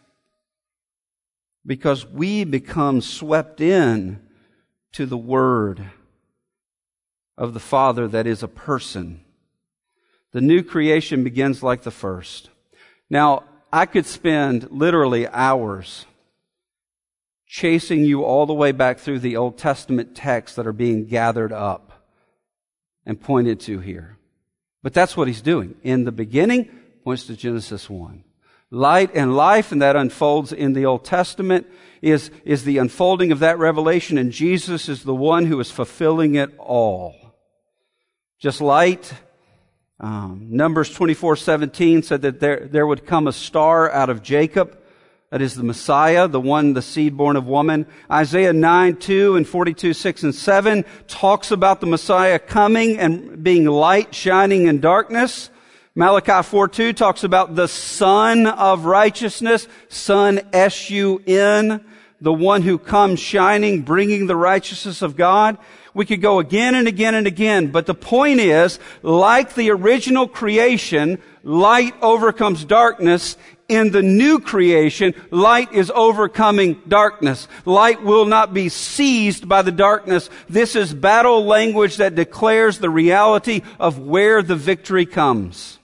Because 1.65 2.05
we 2.05 2.43
become 2.43 3.01
swept 3.01 3.59
in 3.59 4.21
to 4.93 5.05
the 5.05 5.17
Word 5.17 5.83
of 7.37 7.53
the 7.53 7.59
Father 7.59 8.07
that 8.07 8.27
is 8.27 8.43
a 8.43 8.47
person. 8.47 9.21
The 10.31 10.41
new 10.41 10.63
creation 10.63 11.23
begins 11.23 11.63
like 11.63 11.83
the 11.83 11.91
first. 11.91 12.49
Now, 13.09 13.43
I 13.75 13.85
could 13.85 14.05
spend 14.05 14.71
literally 14.71 15.27
hours 15.27 16.05
chasing 17.45 18.05
you 18.05 18.23
all 18.23 18.45
the 18.45 18.53
way 18.53 18.71
back 18.71 18.99
through 18.99 19.19
the 19.19 19.35
Old 19.35 19.57
Testament 19.57 20.15
texts 20.15 20.55
that 20.55 20.65
are 20.65 20.71
being 20.71 21.07
gathered 21.07 21.51
up 21.51 22.07
and 23.05 23.19
pointed 23.19 23.59
to 23.61 23.79
here. 23.79 24.15
But 24.81 24.93
that's 24.93 25.17
what 25.17 25.27
he's 25.27 25.41
doing. 25.41 25.75
In 25.83 26.05
the 26.05 26.13
beginning, 26.13 26.69
points 27.03 27.25
to 27.25 27.35
Genesis 27.35 27.89
1. 27.89 28.23
Light 28.71 29.11
and 29.13 29.35
life, 29.35 29.73
and 29.73 29.81
that 29.81 29.97
unfolds 29.97 30.53
in 30.53 30.71
the 30.71 30.85
Old 30.85 31.03
Testament, 31.03 31.67
is, 32.01 32.31
is 32.45 32.63
the 32.63 32.77
unfolding 32.77 33.33
of 33.33 33.39
that 33.39 33.59
revelation, 33.59 34.17
and 34.17 34.31
Jesus 34.31 34.87
is 34.87 35.03
the 35.03 35.13
one 35.13 35.47
who 35.47 35.59
is 35.59 35.69
fulfilling 35.69 36.35
it 36.35 36.57
all. 36.57 37.13
Just 38.39 38.61
light 38.61 39.15
um, 39.99 40.47
Numbers 40.49 40.89
24 40.89 41.37
17 41.37 42.03
said 42.03 42.21
that 42.23 42.39
there, 42.39 42.67
there 42.67 42.87
would 42.87 43.05
come 43.05 43.27
a 43.27 43.33
star 43.33 43.89
out 43.91 44.09
of 44.09 44.21
Jacob. 44.21 44.77
That 45.31 45.41
is 45.41 45.55
the 45.55 45.63
Messiah, 45.63 46.27
the 46.27 46.39
one, 46.39 46.73
the 46.73 46.81
seed 46.81 47.17
born 47.17 47.35
of 47.35 47.47
woman. 47.47 47.87
Isaiah 48.11 48.53
9, 48.53 48.97
2 48.97 49.35
and 49.35 49.47
42, 49.47 49.93
6 49.93 50.23
and 50.23 50.35
7 50.35 50.85
talks 51.07 51.51
about 51.51 51.81
the 51.81 51.87
Messiah 51.87 52.39
coming 52.39 52.97
and 52.97 53.43
being 53.43 53.65
light 53.65 54.13
shining 54.13 54.67
in 54.67 54.79
darkness. 54.79 55.49
Malachi 55.95 56.47
4, 56.47 56.67
2 56.67 56.93
talks 56.93 57.23
about 57.23 57.55
the 57.55 57.67
sun 57.67 58.47
of 58.47 58.85
righteousness, 58.85 59.67
sun 59.87 60.41
S-U-N, 60.53 61.83
the 62.21 62.33
one 62.33 62.61
who 62.61 62.77
comes 62.77 63.19
shining, 63.19 63.81
bringing 63.81 64.27
the 64.27 64.35
righteousness 64.35 65.01
of 65.01 65.15
God. 65.15 65.57
We 65.93 66.05
could 66.05 66.21
go 66.21 66.39
again 66.39 66.75
and 66.75 66.87
again 66.87 67.15
and 67.15 67.27
again, 67.27 67.71
but 67.71 67.85
the 67.85 67.93
point 67.93 68.39
is, 68.39 68.79
like 69.01 69.55
the 69.55 69.71
original 69.71 70.27
creation, 70.27 71.21
light 71.43 71.93
overcomes 72.01 72.65
darkness. 72.65 73.37
In 73.67 73.91
the 73.91 74.03
new 74.03 74.39
creation, 74.39 75.15
light 75.31 75.73
is 75.73 75.91
overcoming 75.95 76.79
darkness. 76.87 77.47
Light 77.65 78.03
will 78.03 78.25
not 78.25 78.53
be 78.53 78.69
seized 78.69 79.49
by 79.49 79.63
the 79.63 79.71
darkness. 79.71 80.29
This 80.47 80.75
is 80.75 80.93
battle 80.93 81.45
language 81.45 81.97
that 81.97 82.13
declares 82.13 82.77
the 82.77 82.91
reality 82.91 83.61
of 83.79 83.97
where 83.97 84.43
the 84.43 84.55
victory 84.55 85.07
comes. 85.07 85.79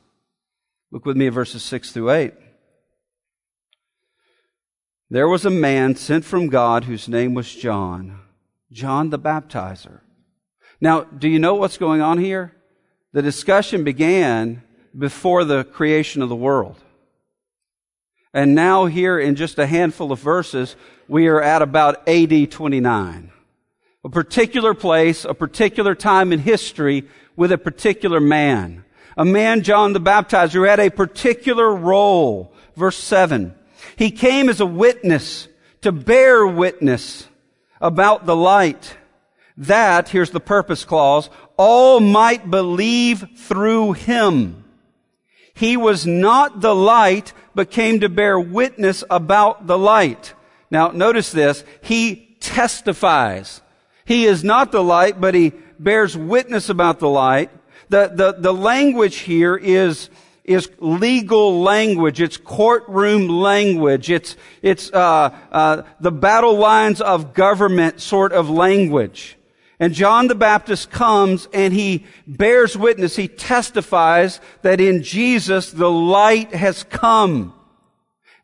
Look 0.92 1.06
with 1.06 1.18
me 1.18 1.28
at 1.28 1.34
verses 1.34 1.64
6 1.64 1.92
through 1.92 2.12
8. 2.12 2.34
There 5.12 5.28
was 5.28 5.46
a 5.46 5.50
man 5.50 5.98
sent 5.98 6.24
from 6.24 6.48
God 6.48 6.86
whose 6.86 7.10
name 7.10 7.34
was 7.34 7.54
John. 7.54 8.22
John 8.72 9.10
the 9.10 9.20
Baptizer. 9.20 10.00
Now, 10.80 11.02
do 11.02 11.28
you 11.28 11.38
know 11.38 11.56
what's 11.56 11.78
going 11.78 12.00
on 12.00 12.18
here? 12.18 12.54
The 13.12 13.22
discussion 13.22 13.84
began 13.84 14.64
before 14.98 15.44
the 15.44 15.66
creation 15.66 16.22
of 16.22 16.30
the 16.30 16.36
world. 16.38 16.78
And 18.34 18.56
now 18.56 18.86
here 18.86 19.20
in 19.20 19.36
just 19.36 19.60
a 19.60 19.68
handful 19.68 20.14
of 20.14 20.20
verses, 20.22 20.78
we 21.10 21.28
are 21.28 21.42
at 21.42 21.62
about 21.62 22.08
AD 22.08 22.50
29. 22.50 23.32
A 24.06 24.10
particular 24.10 24.74
place, 24.74 25.26
a 25.26 25.34
particular 25.34 25.94
time 25.94 26.32
in 26.32 26.40
history 26.40 27.04
with 27.36 27.52
a 27.52 27.58
particular 27.58 28.22
man. 28.22 28.86
A 29.18 29.26
man, 29.26 29.64
John 29.64 29.92
the 29.92 30.00
Baptizer, 30.00 30.54
who 30.54 30.64
had 30.64 30.80
a 30.80 30.90
particular 30.90 31.76
role. 31.76 32.54
Verse 32.78 32.98
7. 32.98 33.56
He 34.02 34.10
came 34.10 34.50
as 34.50 34.60
a 34.60 34.66
witness 34.66 35.48
to 35.82 35.92
bear 35.92 36.48
witness 36.48 37.28
about 37.80 38.26
the 38.26 38.36
light. 38.36 38.98
That, 39.58 40.10
here's 40.10 40.32
the 40.32 40.40
purpose 40.40 40.86
clause, 40.86 41.30
all 41.56 42.00
might 42.00 42.50
believe 42.50 43.24
through 43.38 43.92
him. 43.92 44.64
He 45.54 45.78
was 45.78 46.08
not 46.08 46.62
the 46.62 46.74
light, 46.74 47.32
but 47.54 47.70
came 47.70 48.00
to 48.00 48.10
bear 48.10 48.40
witness 48.40 49.04
about 49.08 49.68
the 49.68 49.78
light. 49.78 50.34
Now, 50.72 50.88
notice 50.88 51.32
this. 51.32 51.64
He 51.84 52.36
testifies. 52.40 53.62
He 54.04 54.26
is 54.26 54.44
not 54.44 54.72
the 54.72 54.84
light, 54.84 55.22
but 55.22 55.36
he 55.36 55.54
bears 55.78 56.18
witness 56.18 56.70
about 56.70 56.98
the 56.98 57.10
light. 57.10 57.52
The, 57.90 58.12
the, 58.12 58.32
the 58.36 58.54
language 58.54 59.18
here 59.18 59.56
is, 59.56 60.10
is 60.54 60.70
legal 60.80 61.62
language. 61.62 62.22
It's 62.22 62.38
courtroom 62.38 63.28
language. 63.28 64.10
It's, 64.10 64.36
it's, 64.62 64.92
uh, 64.92 65.36
uh, 65.52 65.84
the 66.00 66.12
battle 66.12 66.56
lines 66.56 67.02
of 67.02 67.34
government 67.34 68.02
sort 68.02 68.34
of 68.34 68.50
language. 68.50 69.38
And 69.80 69.94
John 69.94 70.28
the 70.28 70.36
Baptist 70.36 70.92
comes 70.92 71.48
and 71.54 71.74
he 71.74 72.06
bears 72.28 72.78
witness. 72.78 73.16
He 73.16 73.28
testifies 73.28 74.40
that 74.62 74.80
in 74.80 75.02
Jesus 75.02 75.72
the 75.72 75.90
light 75.90 76.54
has 76.54 76.84
come. 76.84 77.54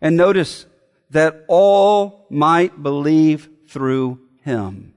And 0.02 0.18
notice 0.18 0.66
that 1.12 1.46
all 1.48 2.26
might 2.30 2.82
believe 2.82 3.50
through 3.68 4.20
him. 4.42 4.94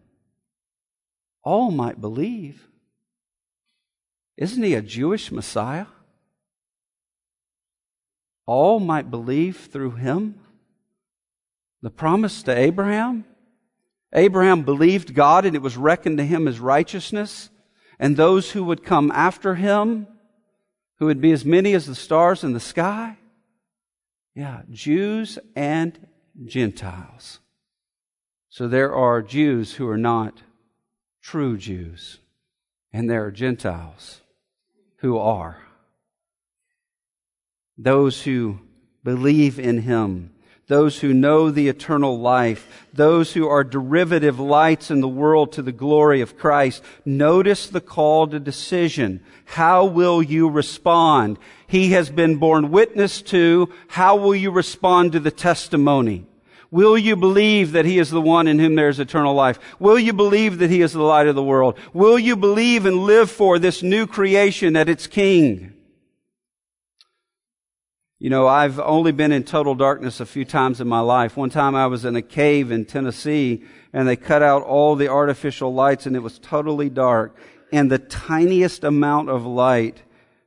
All 1.42 1.70
might 1.70 2.00
believe. 2.00 2.66
Isn't 4.36 4.62
he 4.62 4.74
a 4.74 4.82
Jewish 4.82 5.30
Messiah? 5.30 5.86
All 8.50 8.80
might 8.80 9.12
believe 9.12 9.68
through 9.70 9.92
him. 9.92 10.34
The 11.82 11.90
promise 11.90 12.42
to 12.42 12.58
Abraham 12.58 13.24
Abraham 14.12 14.64
believed 14.64 15.14
God 15.14 15.46
and 15.46 15.54
it 15.54 15.62
was 15.62 15.76
reckoned 15.76 16.18
to 16.18 16.24
him 16.24 16.48
as 16.48 16.58
righteousness. 16.58 17.48
And 18.00 18.16
those 18.16 18.50
who 18.50 18.64
would 18.64 18.82
come 18.82 19.12
after 19.12 19.54
him, 19.54 20.08
who 20.98 21.06
would 21.06 21.20
be 21.20 21.30
as 21.30 21.44
many 21.44 21.74
as 21.74 21.86
the 21.86 21.94
stars 21.94 22.42
in 22.42 22.52
the 22.52 22.58
sky, 22.58 23.18
yeah, 24.34 24.62
Jews 24.68 25.38
and 25.54 26.08
Gentiles. 26.44 27.38
So 28.48 28.66
there 28.66 28.92
are 28.92 29.22
Jews 29.22 29.74
who 29.74 29.86
are 29.86 29.96
not 29.96 30.42
true 31.22 31.56
Jews, 31.56 32.18
and 32.92 33.08
there 33.08 33.24
are 33.26 33.30
Gentiles 33.30 34.22
who 34.96 35.18
are. 35.18 35.69
Those 37.82 38.24
who 38.24 38.58
believe 39.02 39.58
in 39.58 39.78
him, 39.78 40.32
those 40.66 41.00
who 41.00 41.14
know 41.14 41.50
the 41.50 41.68
eternal 41.68 42.20
life, 42.20 42.86
those 42.92 43.32
who 43.32 43.48
are 43.48 43.64
derivative 43.64 44.38
lights 44.38 44.90
in 44.90 45.00
the 45.00 45.08
world 45.08 45.52
to 45.52 45.62
the 45.62 45.72
glory 45.72 46.20
of 46.20 46.36
Christ. 46.36 46.82
Notice 47.06 47.68
the 47.68 47.80
call 47.80 48.26
to 48.28 48.38
decision. 48.38 49.24
How 49.46 49.86
will 49.86 50.22
you 50.22 50.50
respond? 50.50 51.38
He 51.66 51.92
has 51.92 52.10
been 52.10 52.36
borne 52.36 52.70
witness 52.70 53.22
to. 53.22 53.72
How 53.88 54.14
will 54.14 54.34
you 54.34 54.50
respond 54.50 55.12
to 55.12 55.20
the 55.20 55.30
testimony? 55.30 56.26
Will 56.70 56.98
you 56.98 57.16
believe 57.16 57.72
that 57.72 57.86
He 57.86 57.98
is 57.98 58.10
the 58.10 58.20
one 58.20 58.46
in 58.46 58.58
whom 58.58 58.74
there 58.74 58.90
is 58.90 59.00
eternal 59.00 59.34
life? 59.34 59.58
Will 59.80 59.98
you 59.98 60.12
believe 60.12 60.58
that 60.58 60.70
He 60.70 60.82
is 60.82 60.92
the 60.92 61.02
light 61.02 61.28
of 61.28 61.34
the 61.34 61.42
world? 61.42 61.78
Will 61.94 62.18
you 62.18 62.36
believe 62.36 62.84
and 62.84 62.98
live 62.98 63.30
for 63.30 63.58
this 63.58 63.82
new 63.82 64.06
creation 64.06 64.74
that 64.74 64.90
its 64.90 65.06
King? 65.06 65.72
You 68.22 68.28
know, 68.28 68.46
I've 68.46 68.78
only 68.78 69.12
been 69.12 69.32
in 69.32 69.44
total 69.44 69.74
darkness 69.74 70.20
a 70.20 70.26
few 70.26 70.44
times 70.44 70.78
in 70.78 70.86
my 70.86 71.00
life. 71.00 71.38
One 71.38 71.48
time 71.48 71.74
I 71.74 71.86
was 71.86 72.04
in 72.04 72.16
a 72.16 72.22
cave 72.22 72.70
in 72.70 72.84
Tennessee 72.84 73.64
and 73.94 74.06
they 74.06 74.14
cut 74.16 74.42
out 74.42 74.62
all 74.62 74.94
the 74.94 75.08
artificial 75.08 75.72
lights 75.72 76.04
and 76.04 76.14
it 76.14 76.18
was 76.18 76.38
totally 76.38 76.90
dark. 76.90 77.34
And 77.72 77.90
the 77.90 77.98
tiniest 77.98 78.84
amount 78.84 79.30
of 79.30 79.46
light 79.46 80.02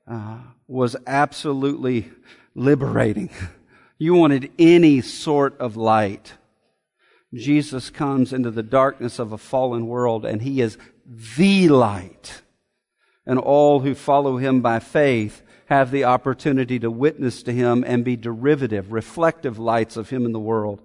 uh, 0.07 0.37
was 0.67 0.95
absolutely 1.07 2.11
liberating. 2.55 3.29
You 3.99 4.15
wanted 4.15 4.51
any 4.59 4.99
sort 4.99 5.57
of 5.59 5.77
light. 5.77 6.33
Jesus 7.33 7.89
comes 7.89 8.33
into 8.33 8.51
the 8.51 8.63
darkness 8.63 9.17
of 9.17 9.31
a 9.31 9.37
fallen 9.37 9.87
world 9.87 10.25
and 10.25 10.41
he 10.41 10.59
is 10.59 10.77
the 11.05 11.69
light. 11.69 12.41
And 13.25 13.39
all 13.39 13.79
who 13.79 13.95
follow 13.95 14.37
him 14.37 14.59
by 14.59 14.79
faith 14.79 15.42
have 15.67 15.91
the 15.91 16.03
opportunity 16.03 16.79
to 16.79 16.91
witness 16.91 17.43
to 17.43 17.51
him 17.51 17.83
and 17.85 18.03
be 18.03 18.15
derivative, 18.15 18.91
reflective 18.91 19.59
lights 19.59 19.97
of 19.97 20.09
him 20.09 20.25
in 20.25 20.31
the 20.31 20.39
world. 20.39 20.81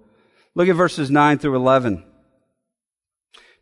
Look 0.55 0.69
at 0.69 0.75
verses 0.75 1.11
9 1.11 1.37
through 1.39 1.55
11. 1.55 2.03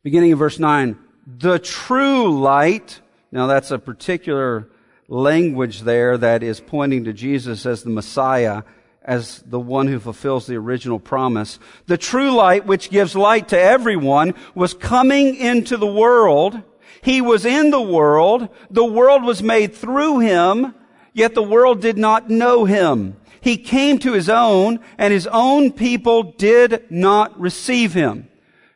Beginning 0.04 0.32
in 0.32 0.38
verse 0.38 0.60
9, 0.60 0.98
the 1.26 1.60
true 1.60 2.40
light. 2.40 3.02
Now 3.32 3.48
that's 3.48 3.72
a 3.72 3.80
particular 3.80 4.70
language 5.08 5.82
there 5.82 6.18
that 6.18 6.44
is 6.44 6.60
pointing 6.60 7.06
to 7.06 7.14
Jesus 7.14 7.66
as 7.66 7.84
the 7.84 7.90
Messiah 7.90 8.64
as 9.08 9.42
the 9.44 9.60
one 9.60 9.88
who 9.88 10.00
fulfills 10.00 10.46
the 10.46 10.58
original 10.58 11.00
promise. 11.00 11.60
The 11.86 11.98
true 11.98 12.32
light, 12.32 12.66
which 12.66 12.90
gives 12.90 13.16
light 13.16 13.48
to 13.50 13.60
everyone, 13.60 14.34
was 14.54 14.74
coming 14.74 15.36
into 15.36 15.78
the 15.78 15.88
world. 15.88 16.62
He 17.02 17.22
was 17.22 17.46
in 17.46 17.72
the 17.72 17.82
world. 17.82 18.50
The 18.70 18.84
world 18.84 19.24
was 19.24 19.42
made 19.42 19.74
through 19.74 20.20
him, 20.20 20.76
yet 21.18 21.34
the 21.34 21.42
world 21.42 21.82
did 21.82 21.98
not 21.98 22.30
know 22.30 22.66
him. 22.66 23.18
He 23.42 23.58
came 23.58 23.98
to 24.00 24.14
his 24.14 24.30
own, 24.30 24.80
and 24.98 25.12
his 25.12 25.26
own 25.26 25.72
people 25.72 26.24
did 26.24 26.86
not 26.92 27.40
receive 27.40 27.94
him. 27.94 28.30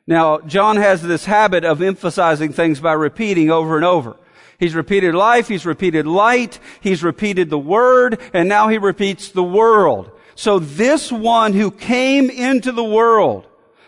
Now, 0.07 0.39
John 0.39 0.77
has 0.77 1.03
this 1.03 1.25
habit 1.25 1.63
of 1.63 1.81
emphasizing 1.83 2.51
things 2.51 2.79
by 2.79 2.93
repeating 2.93 3.51
over 3.51 3.75
and 3.75 3.85
over. 3.85 4.17
He's 4.59 4.73
repeated 4.73 5.13
life, 5.13 5.47
he's 5.47 5.65
repeated 5.65 6.07
light, 6.07 6.59
he's 6.81 7.03
repeated 7.03 7.49
the 7.49 7.59
word, 7.59 8.19
and 8.33 8.49
now 8.49 8.69
he 8.69 8.79
repeats 8.79 9.29
the 9.29 9.43
world. 9.43 10.11
So 10.33 10.57
this 10.57 11.11
one 11.11 11.53
who 11.53 11.69
came 11.69 12.31
into 12.31 12.71
the 12.71 12.83
world, 12.83 13.45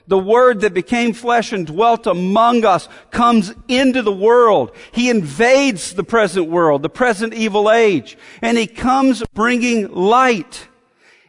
the 0.07 0.17
word 0.17 0.61
that 0.61 0.73
became 0.73 1.13
flesh 1.13 1.53
and 1.53 1.65
dwelt 1.65 2.07
among 2.07 2.65
us 2.65 2.89
comes 3.11 3.53
into 3.67 4.01
the 4.01 4.11
world. 4.11 4.71
He 4.91 5.09
invades 5.09 5.93
the 5.93 6.03
present 6.03 6.49
world, 6.49 6.81
the 6.81 6.89
present 6.89 7.33
evil 7.33 7.71
age, 7.71 8.17
and 8.41 8.57
he 8.57 8.67
comes 8.67 9.23
bringing 9.33 9.91
light. 9.91 10.67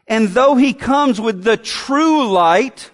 And 0.06 0.28
though 0.28 0.56
he 0.56 0.74
comes 0.74 1.20
with 1.20 1.44
the 1.44 1.56
true 1.56 2.28
light, 2.28 2.90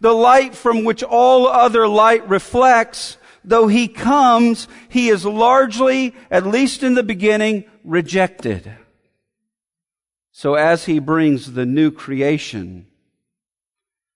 the 0.00 0.12
light 0.12 0.54
from 0.54 0.84
which 0.84 1.02
all 1.02 1.48
other 1.48 1.88
light 1.88 2.28
reflects, 2.28 3.16
though 3.44 3.68
he 3.68 3.88
comes, 3.88 4.68
he 4.88 5.08
is 5.08 5.24
largely, 5.24 6.14
at 6.30 6.46
least 6.46 6.82
in 6.82 6.94
the 6.94 7.02
beginning, 7.02 7.64
rejected. 7.84 8.76
So 10.30 10.54
as 10.54 10.84
he 10.86 10.98
brings 10.98 11.52
the 11.52 11.66
new 11.66 11.90
creation 11.90 12.86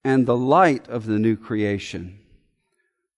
and 0.07 0.25
the 0.25 0.37
light 0.37 0.89
of 0.89 1.07
the 1.07 1.19
new 1.19 1.37
creation, 1.37 2.17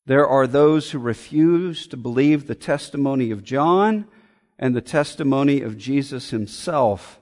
there 0.07 0.27
are 0.27 0.47
those 0.47 0.91
who 0.91 0.99
refuse 0.99 1.87
to 1.87 1.99
believe 1.99 2.47
the 2.47 2.55
testimony 2.55 3.31
of 3.31 3.45
John 3.45 4.07
and 4.59 4.75
the 4.75 4.81
testimony 4.81 5.61
of 5.61 5.77
Jesus 5.77 6.31
himself. 6.31 7.21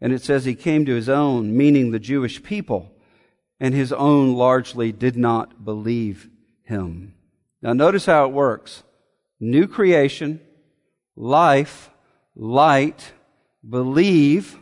And 0.00 0.10
it 0.10 0.22
says 0.22 0.46
he 0.46 0.54
came 0.54 0.86
to 0.86 0.94
his 0.94 1.10
own, 1.10 1.54
meaning 1.54 1.90
the 1.90 1.98
Jewish 1.98 2.42
people, 2.42 2.92
and 3.60 3.74
his 3.74 3.92
own 3.92 4.36
largely 4.36 4.90
did 4.90 5.18
not 5.18 5.66
believe 5.66 6.30
him. 6.62 7.12
Now 7.60 7.74
notice 7.74 8.06
how 8.06 8.24
it 8.24 8.32
works. 8.32 8.84
New 9.38 9.68
creation, 9.68 10.40
life, 11.14 11.90
light, 12.34 13.12
believe, 13.68 14.56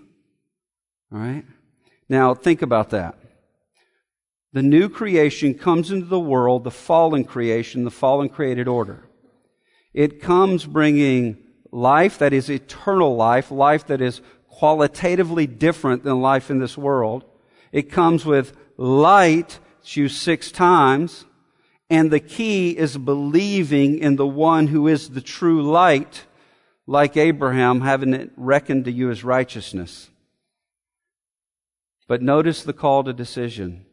all 1.12 1.20
right? 1.20 1.44
Now, 2.08 2.34
think 2.34 2.62
about 2.62 2.90
that. 2.90 3.21
The 4.52 4.62
new 4.62 4.88
creation 4.88 5.54
comes 5.54 5.90
into 5.90 6.06
the 6.06 6.20
world, 6.20 6.64
the 6.64 6.70
fallen 6.70 7.24
creation, 7.24 7.84
the 7.84 7.90
fallen 7.90 8.28
created 8.28 8.68
order. 8.68 9.08
It 9.94 10.20
comes 10.20 10.66
bringing 10.66 11.38
life 11.70 12.18
that 12.18 12.34
is 12.34 12.50
eternal 12.50 13.16
life, 13.16 13.50
life 13.50 13.86
that 13.86 14.02
is 14.02 14.20
qualitatively 14.48 15.46
different 15.46 16.04
than 16.04 16.20
life 16.20 16.50
in 16.50 16.58
this 16.58 16.76
world. 16.76 17.24
It 17.72 17.90
comes 17.90 18.26
with 18.26 18.54
light, 18.76 19.58
it's 19.80 19.96
used 19.96 20.18
six 20.18 20.52
times, 20.52 21.24
and 21.88 22.10
the 22.10 22.20
key 22.20 22.76
is 22.76 22.96
believing 22.98 23.98
in 23.98 24.16
the 24.16 24.26
one 24.26 24.66
who 24.66 24.86
is 24.86 25.10
the 25.10 25.20
true 25.22 25.62
light, 25.62 26.26
like 26.86 27.16
Abraham, 27.16 27.80
having 27.80 28.12
it 28.12 28.30
reckoned 28.36 28.84
to 28.84 28.92
you 28.92 29.10
as 29.10 29.24
righteousness. 29.24 30.10
But 32.06 32.20
notice 32.20 32.62
the 32.62 32.74
call 32.74 33.04
to 33.04 33.14
decision. 33.14 33.86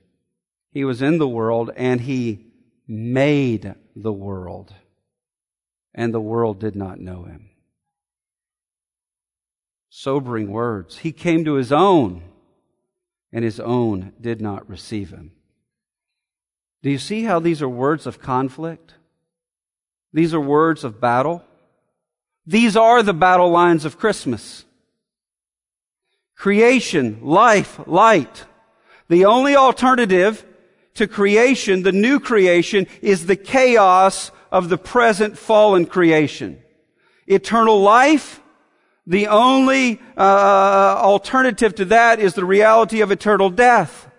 He 0.71 0.83
was 0.83 1.01
in 1.01 1.17
the 1.17 1.27
world 1.27 1.71
and 1.75 2.01
he 2.01 2.45
made 2.87 3.75
the 3.95 4.13
world, 4.13 4.73
and 5.93 6.13
the 6.13 6.21
world 6.21 6.59
did 6.59 6.75
not 6.75 6.99
know 6.99 7.23
him. 7.23 7.49
Sobering 9.89 10.51
words. 10.51 10.99
He 10.99 11.11
came 11.11 11.45
to 11.45 11.53
his 11.53 11.71
own, 11.71 12.23
and 13.31 13.43
his 13.43 13.59
own 13.59 14.13
did 14.19 14.41
not 14.41 14.69
receive 14.69 15.09
him. 15.09 15.31
Do 16.81 16.89
you 16.89 16.97
see 16.97 17.23
how 17.23 17.39
these 17.39 17.61
are 17.61 17.69
words 17.69 18.07
of 18.07 18.21
conflict? 18.21 18.93
These 20.13 20.33
are 20.33 20.39
words 20.39 20.83
of 20.83 21.01
battle. 21.01 21.43
These 22.45 22.75
are 22.75 23.03
the 23.03 23.13
battle 23.13 23.51
lines 23.51 23.85
of 23.85 23.99
Christmas. 23.99 24.65
Creation, 26.35 27.19
life, 27.21 27.79
light. 27.85 28.45
The 29.09 29.25
only 29.25 29.55
alternative 29.55 30.45
to 30.99 31.07
creation, 31.07 31.83
the 31.83 31.91
new 31.91 32.19
creation, 32.19 32.85
is 33.01 33.25
the 33.25 33.35
chaos 33.35 34.31
of 34.51 34.69
the 34.69 34.77
present 34.77 35.37
fallen 35.37 35.85
creation. 35.85 36.61
Eternal 37.25 37.81
life, 37.81 38.41
the 39.07 39.27
only 39.27 39.99
uh, 40.17 40.21
alternative 41.01 41.75
to 41.75 41.85
that 41.85 42.19
is 42.19 42.33
the 42.33 42.45
reality 42.45 43.01
of 43.01 43.11
eternal 43.11 43.49
death. 43.49 44.09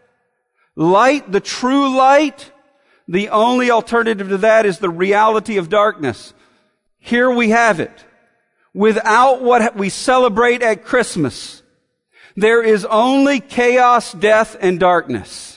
Light, 0.75 1.31
the 1.31 1.41
true 1.41 1.97
light, 1.97 2.51
the 3.07 3.29
only 3.29 3.71
alternative 3.71 4.29
to 4.29 4.39
that 4.39 4.65
is 4.65 4.79
the 4.79 4.89
reality 4.89 5.59
of 5.59 5.69
darkness. 5.69 6.33
Here 6.99 7.31
we 7.31 7.51
have 7.51 7.81
it. 7.81 8.05
Without 8.73 9.43
what 9.43 9.77
we 9.77 9.89
celebrate 9.89 10.63
at 10.63 10.85
Christmas, 10.85 11.63
there 12.37 12.63
is 12.63 12.85
only 12.85 13.41
chaos, 13.41 14.13
death, 14.13 14.57
and 14.61 14.79
darkness. 14.79 15.50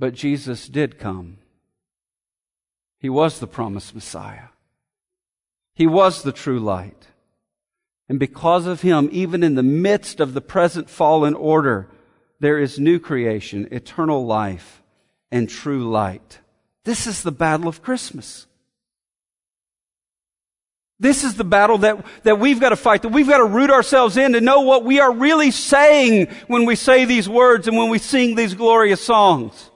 But 0.00 0.14
Jesus 0.14 0.66
did 0.66 0.98
come. 0.98 1.36
He 2.98 3.10
was 3.10 3.38
the 3.38 3.46
promised 3.46 3.94
Messiah. 3.94 4.48
He 5.74 5.86
was 5.86 6.22
the 6.22 6.32
true 6.32 6.58
light. 6.58 7.08
And 8.08 8.18
because 8.18 8.66
of 8.66 8.80
him, 8.80 9.10
even 9.12 9.44
in 9.44 9.56
the 9.56 9.62
midst 9.62 10.18
of 10.18 10.32
the 10.32 10.40
present 10.40 10.88
fallen 10.88 11.34
order, 11.34 11.86
there 12.40 12.58
is 12.58 12.78
new 12.78 12.98
creation, 12.98 13.68
eternal 13.70 14.24
life, 14.24 14.82
and 15.30 15.50
true 15.50 15.90
light. 15.90 16.38
This 16.84 17.06
is 17.06 17.22
the 17.22 17.30
battle 17.30 17.68
of 17.68 17.82
Christmas. 17.82 18.46
This 20.98 21.24
is 21.24 21.34
the 21.34 21.44
battle 21.44 21.78
that, 21.78 22.04
that 22.22 22.38
we've 22.38 22.60
got 22.60 22.70
to 22.70 22.76
fight, 22.76 23.02
that 23.02 23.10
we've 23.10 23.28
got 23.28 23.38
to 23.38 23.44
root 23.44 23.70
ourselves 23.70 24.16
in 24.16 24.32
to 24.32 24.40
know 24.40 24.62
what 24.62 24.82
we 24.82 24.98
are 24.98 25.12
really 25.12 25.50
saying 25.50 26.28
when 26.46 26.64
we 26.64 26.74
say 26.74 27.04
these 27.04 27.28
words 27.28 27.68
and 27.68 27.76
when 27.76 27.90
we 27.90 27.98
sing 27.98 28.34
these 28.34 28.54
glorious 28.54 29.04
songs. 29.04 29.69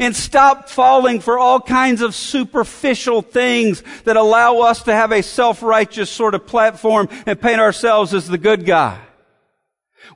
And 0.00 0.16
stop 0.16 0.70
falling 0.70 1.20
for 1.20 1.38
all 1.38 1.60
kinds 1.60 2.00
of 2.00 2.14
superficial 2.14 3.20
things 3.20 3.84
that 4.04 4.16
allow 4.16 4.60
us 4.60 4.82
to 4.84 4.92
have 4.92 5.12
a 5.12 5.22
self-righteous 5.22 6.10
sort 6.10 6.34
of 6.34 6.46
platform 6.46 7.08
and 7.26 7.40
paint 7.40 7.60
ourselves 7.60 8.14
as 8.14 8.26
the 8.26 8.38
good 8.38 8.64
guy. 8.64 8.98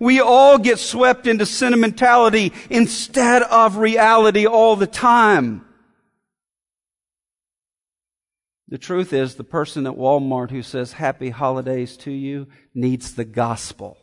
We 0.01 0.21
all 0.21 0.59
get 0.59 0.79
swept 0.79 1.27
into 1.27 1.45
sentimentality 1.45 2.53
instead 2.71 3.43
of 3.43 3.77
reality 3.77 4.47
all 4.47 4.75
the 4.75 4.87
time. 4.87 5.67
The 8.69 8.79
truth 8.79 9.13
is, 9.13 9.35
the 9.35 9.45
person 9.45 9.87
at 9.87 9.95
Walmart 9.95 10.51
who 10.51 10.63
says 10.63 10.95
happy 10.95 11.29
holidays 11.29 11.99
to 11.99 12.11
you 12.11 12.49
needs 12.75 13.15
the 13.15 13.27
gospel. 13.27 13.99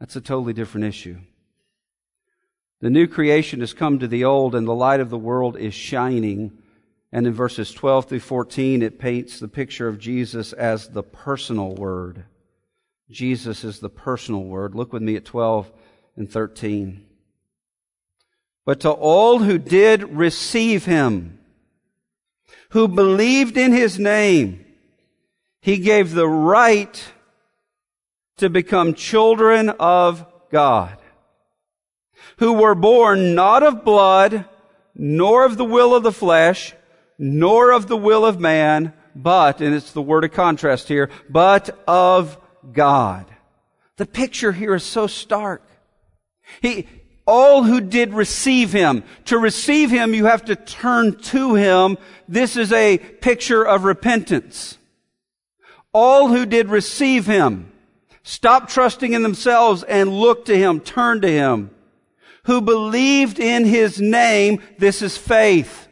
That's 0.00 0.16
a 0.16 0.20
totally 0.20 0.54
different 0.54 0.86
issue. 0.86 1.18
The 2.80 2.90
new 2.90 3.06
creation 3.06 3.60
has 3.60 3.74
come 3.74 3.98
to 3.98 4.08
the 4.08 4.24
old, 4.24 4.54
and 4.54 4.66
the 4.66 4.74
light 4.74 5.00
of 5.00 5.10
the 5.10 5.18
world 5.18 5.56
is 5.56 5.74
shining 5.74 6.58
and 7.12 7.26
in 7.26 7.32
verses 7.32 7.72
12 7.72 8.06
through 8.06 8.20
14, 8.20 8.82
it 8.82 8.98
paints 8.98 9.40
the 9.40 9.48
picture 9.48 9.88
of 9.88 9.98
Jesus 9.98 10.52
as 10.52 10.88
the 10.88 11.02
personal 11.02 11.74
word. 11.74 12.24
Jesus 13.10 13.64
is 13.64 13.80
the 13.80 13.88
personal 13.88 14.44
word. 14.44 14.76
Look 14.76 14.92
with 14.92 15.02
me 15.02 15.16
at 15.16 15.24
12 15.24 15.72
and 16.16 16.30
13. 16.30 17.04
But 18.64 18.80
to 18.80 18.90
all 18.90 19.40
who 19.40 19.58
did 19.58 20.04
receive 20.04 20.84
him, 20.84 21.40
who 22.70 22.86
believed 22.86 23.56
in 23.56 23.72
his 23.72 23.98
name, 23.98 24.64
he 25.60 25.78
gave 25.78 26.12
the 26.12 26.28
right 26.28 27.04
to 28.40 28.50
become 28.50 28.94
children 28.94 29.70
of 29.70 30.26
God, 30.50 30.98
who 32.38 32.52
were 32.52 32.74
born 32.74 33.34
not 33.34 33.62
of 33.62 33.84
blood, 33.84 34.44
nor 34.94 35.44
of 35.44 35.56
the 35.56 35.64
will 35.64 35.94
of 35.94 36.02
the 36.02 36.12
flesh, 36.12 36.74
nor 37.18 37.70
of 37.70 37.86
the 37.86 37.96
will 37.96 38.26
of 38.26 38.40
man, 38.40 38.92
but, 39.14 39.60
and 39.60 39.74
it's 39.74 39.92
the 39.92 40.02
word 40.02 40.24
of 40.24 40.32
contrast 40.32 40.88
here, 40.88 41.10
but 41.28 41.78
of 41.86 42.38
God. 42.72 43.26
The 43.96 44.06
picture 44.06 44.52
here 44.52 44.74
is 44.74 44.84
so 44.84 45.06
stark. 45.06 45.62
He, 46.62 46.86
all 47.26 47.62
who 47.62 47.80
did 47.80 48.12
receive 48.12 48.72
him. 48.72 49.04
To 49.26 49.38
receive 49.38 49.90
him, 49.90 50.14
you 50.14 50.24
have 50.24 50.46
to 50.46 50.56
turn 50.56 51.16
to 51.18 51.54
him. 51.54 51.98
This 52.26 52.56
is 52.56 52.72
a 52.72 52.98
picture 52.98 53.62
of 53.62 53.84
repentance. 53.84 54.78
All 55.92 56.28
who 56.28 56.46
did 56.46 56.68
receive 56.68 57.26
him, 57.26 57.69
stop 58.30 58.68
trusting 58.68 59.12
in 59.12 59.22
themselves 59.22 59.82
and 59.82 60.10
look 60.10 60.44
to 60.44 60.56
him, 60.56 60.80
turn 60.80 61.20
to 61.20 61.28
him. 61.28 61.70
Who 62.44 62.60
believed 62.60 63.38
in 63.38 63.64
his 63.64 64.00
name, 64.00 64.62
this 64.78 65.02
is 65.02 65.16
faith. 65.16 65.88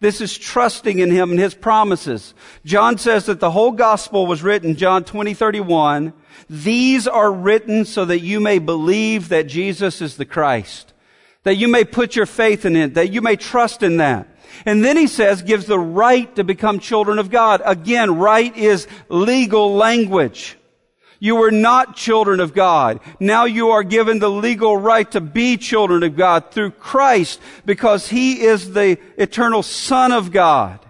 This 0.00 0.22
is 0.22 0.36
trusting 0.36 0.98
in 0.98 1.10
Him 1.10 1.30
and 1.30 1.38
His 1.38 1.54
promises. 1.54 2.32
John 2.64 2.96
says 2.96 3.26
that 3.26 3.38
the 3.38 3.50
whole 3.50 3.72
gospel 3.72 4.26
was 4.26 4.42
written, 4.42 4.76
John 4.76 5.04
20, 5.04 5.34
31. 5.34 6.14
These 6.48 7.06
are 7.06 7.30
written 7.30 7.84
so 7.84 8.06
that 8.06 8.20
you 8.20 8.40
may 8.40 8.58
believe 8.58 9.28
that 9.28 9.46
Jesus 9.46 10.00
is 10.00 10.16
the 10.16 10.24
Christ. 10.24 10.94
That 11.42 11.56
you 11.56 11.68
may 11.68 11.84
put 11.84 12.16
your 12.16 12.24
faith 12.24 12.64
in 12.64 12.76
it. 12.76 12.94
That 12.94 13.12
you 13.12 13.20
may 13.20 13.36
trust 13.36 13.82
in 13.82 13.98
that. 13.98 14.26
And 14.64 14.82
then 14.82 14.96
he 14.96 15.06
says, 15.06 15.42
gives 15.42 15.66
the 15.66 15.78
right 15.78 16.34
to 16.34 16.44
become 16.44 16.80
children 16.80 17.18
of 17.18 17.30
God. 17.30 17.60
Again, 17.64 18.16
right 18.16 18.54
is 18.56 18.88
legal 19.10 19.74
language. 19.74 20.56
You 21.22 21.36
were 21.36 21.50
not 21.50 21.96
children 21.96 22.40
of 22.40 22.54
God. 22.54 22.98
Now 23.20 23.44
you 23.44 23.68
are 23.70 23.82
given 23.82 24.18
the 24.18 24.30
legal 24.30 24.76
right 24.76 25.08
to 25.10 25.20
be 25.20 25.58
children 25.58 26.02
of 26.02 26.16
God 26.16 26.50
through 26.50 26.72
Christ 26.72 27.40
because 27.66 28.08
He 28.08 28.40
is 28.40 28.72
the 28.72 28.98
eternal 29.18 29.62
Son 29.62 30.12
of 30.12 30.32
God. 30.32 30.80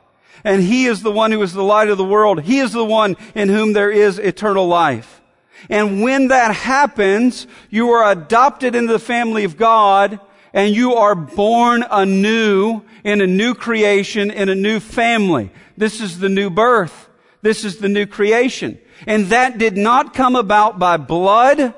And 0.44 0.62
He 0.62 0.86
is 0.86 1.02
the 1.02 1.10
one 1.10 1.32
who 1.32 1.42
is 1.42 1.52
the 1.52 1.64
light 1.64 1.88
of 1.88 1.98
the 1.98 2.04
world. 2.04 2.42
He 2.42 2.60
is 2.60 2.72
the 2.72 2.84
one 2.84 3.16
in 3.34 3.48
whom 3.48 3.72
there 3.72 3.90
is 3.90 4.20
eternal 4.20 4.68
life. 4.68 5.20
And 5.68 6.00
when 6.00 6.28
that 6.28 6.54
happens, 6.54 7.48
you 7.68 7.90
are 7.90 8.12
adopted 8.12 8.76
into 8.76 8.92
the 8.92 8.98
family 9.00 9.42
of 9.42 9.56
God 9.56 10.20
and 10.52 10.74
you 10.74 10.94
are 10.94 11.14
born 11.16 11.84
anew 11.90 12.82
in 13.04 13.20
a 13.20 13.26
new 13.26 13.54
creation, 13.54 14.30
in 14.30 14.48
a 14.48 14.54
new 14.54 14.78
family. 14.78 15.50
This 15.76 16.00
is 16.00 16.20
the 16.20 16.28
new 16.28 16.50
birth. 16.50 17.08
This 17.42 17.64
is 17.64 17.78
the 17.78 17.88
new 17.88 18.06
creation. 18.06 18.78
And 19.06 19.26
that 19.26 19.58
did 19.58 19.76
not 19.76 20.14
come 20.14 20.36
about 20.36 20.78
by 20.78 20.96
blood, 20.96 21.74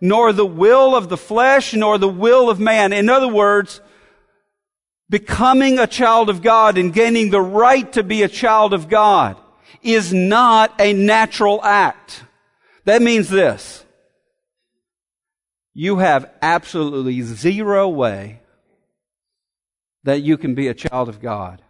nor 0.00 0.32
the 0.32 0.46
will 0.46 0.94
of 0.94 1.08
the 1.08 1.16
flesh, 1.16 1.74
nor 1.74 1.98
the 1.98 2.08
will 2.08 2.50
of 2.50 2.60
man. 2.60 2.92
In 2.92 3.08
other 3.08 3.28
words, 3.28 3.80
becoming 5.08 5.78
a 5.78 5.86
child 5.86 6.28
of 6.28 6.42
God 6.42 6.78
and 6.78 6.92
gaining 6.92 7.30
the 7.30 7.40
right 7.40 7.90
to 7.94 8.02
be 8.02 8.22
a 8.22 8.28
child 8.28 8.74
of 8.74 8.88
God 8.88 9.36
is 9.82 10.12
not 10.12 10.74
a 10.80 10.92
natural 10.92 11.62
act. 11.62 12.24
That 12.84 13.02
means 13.02 13.28
this. 13.28 13.84
You 15.74 15.98
have 15.98 16.30
absolutely 16.42 17.20
zero 17.22 17.88
way 17.88 18.40
that 20.04 20.22
you 20.22 20.36
can 20.36 20.54
be 20.54 20.68
a 20.68 20.74
child 20.74 21.08
of 21.08 21.20
God 21.20 21.62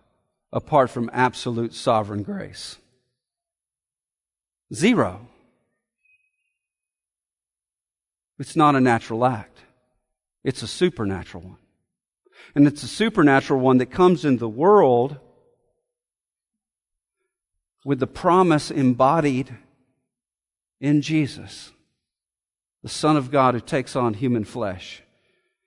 apart 0.53 0.91
from 0.91 1.11
absolute 1.13 1.75
sovereign 1.75 2.23
grace. 2.23 2.79
Zero. 4.73 5.27
It's 8.39 8.57
not 8.57 8.77
a 8.77 8.81
natural 8.81 9.25
act. 9.25 9.59
It's 10.45 10.63
a 10.63 10.69
supernatural 10.69 11.43
one. 11.43 11.57
And 12.55 12.67
it's 12.67 12.83
a 12.83 12.89
supernatural 12.89 13.61
one 13.61 13.79
that 13.79 13.91
comes 13.91 14.25
in 14.25 14.39
the 14.39 14.49
world 14.49 15.19
with 17.85 18.01
the 18.01 18.07
promise 18.07 18.71
embodied 18.71 19.55
in 20.81 21.03
Jesus, 21.03 21.73
the 22.83 22.89
Son 22.89 23.17
of 23.17 23.31
God 23.31 23.55
who 23.55 23.61
takes 23.61 23.97
on 23.97 24.15
human 24.15 24.45
flesh. 24.45 25.03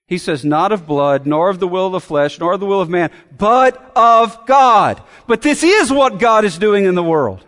He 0.07 0.17
says, 0.17 0.43
not 0.43 0.71
of 0.71 0.85
blood, 0.85 1.25
nor 1.25 1.49
of 1.49 1.59
the 1.59 1.67
will 1.67 1.87
of 1.87 1.93
the 1.93 1.99
flesh, 1.99 2.39
nor 2.39 2.53
of 2.53 2.59
the 2.59 2.65
will 2.65 2.81
of 2.81 2.89
man, 2.89 3.11
but 3.37 3.91
of 3.95 4.45
God. 4.45 5.01
But 5.25 5.41
this 5.41 5.63
is 5.63 5.91
what 5.91 6.19
God 6.19 6.45
is 6.45 6.57
doing 6.57 6.85
in 6.85 6.95
the 6.95 7.03
world. 7.03 7.45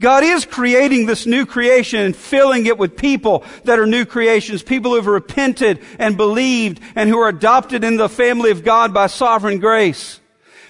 God 0.00 0.22
is 0.22 0.44
creating 0.44 1.06
this 1.06 1.26
new 1.26 1.44
creation 1.44 2.00
and 2.00 2.14
filling 2.14 2.66
it 2.66 2.78
with 2.78 2.96
people 2.96 3.44
that 3.64 3.80
are 3.80 3.86
new 3.86 4.04
creations, 4.04 4.62
people 4.62 4.92
who 4.92 4.96
have 4.96 5.06
repented 5.06 5.80
and 5.98 6.16
believed 6.16 6.80
and 6.94 7.10
who 7.10 7.18
are 7.18 7.28
adopted 7.28 7.82
in 7.82 7.96
the 7.96 8.08
family 8.08 8.52
of 8.52 8.62
God 8.62 8.94
by 8.94 9.08
sovereign 9.08 9.58
grace. 9.58 10.20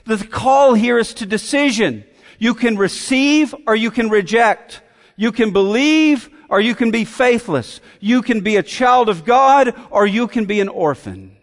The 0.07 0.17
call 0.17 0.73
here 0.73 0.99
is 0.99 1.13
to 1.15 1.27
decision. 1.27 2.05
You 2.39 2.55
can 2.55 2.79
receive 2.79 3.55
or 3.67 3.77
you 3.77 3.91
can 3.91 4.09
reject. 4.09 4.81
You 5.17 5.31
can 5.31 5.53
believe 5.53 6.31
or 6.49 6.59
you 6.59 6.75
can 6.75 6.91
be 6.91 7.05
faithless. 7.05 7.83
You 8.01 8.23
can 8.23 8.41
be 8.41 8.57
a 8.57 8.63
child 8.63 9.11
of 9.11 9.27
God 9.27 9.75
or 9.91 10.07
you 10.07 10.27
can 10.27 10.47
be 10.47 10.61
an 10.61 10.69
orphan. 10.71 11.37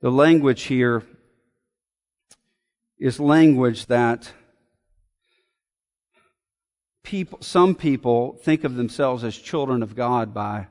The 0.00 0.10
language 0.10 0.62
here 0.62 1.02
is 3.00 3.18
language 3.18 3.86
that 3.86 4.32
people, 7.02 7.38
some 7.40 7.74
people 7.74 8.38
think 8.42 8.62
of 8.62 8.76
themselves 8.76 9.24
as 9.24 9.36
children 9.36 9.82
of 9.82 9.96
God 9.96 10.34
by 10.34 10.68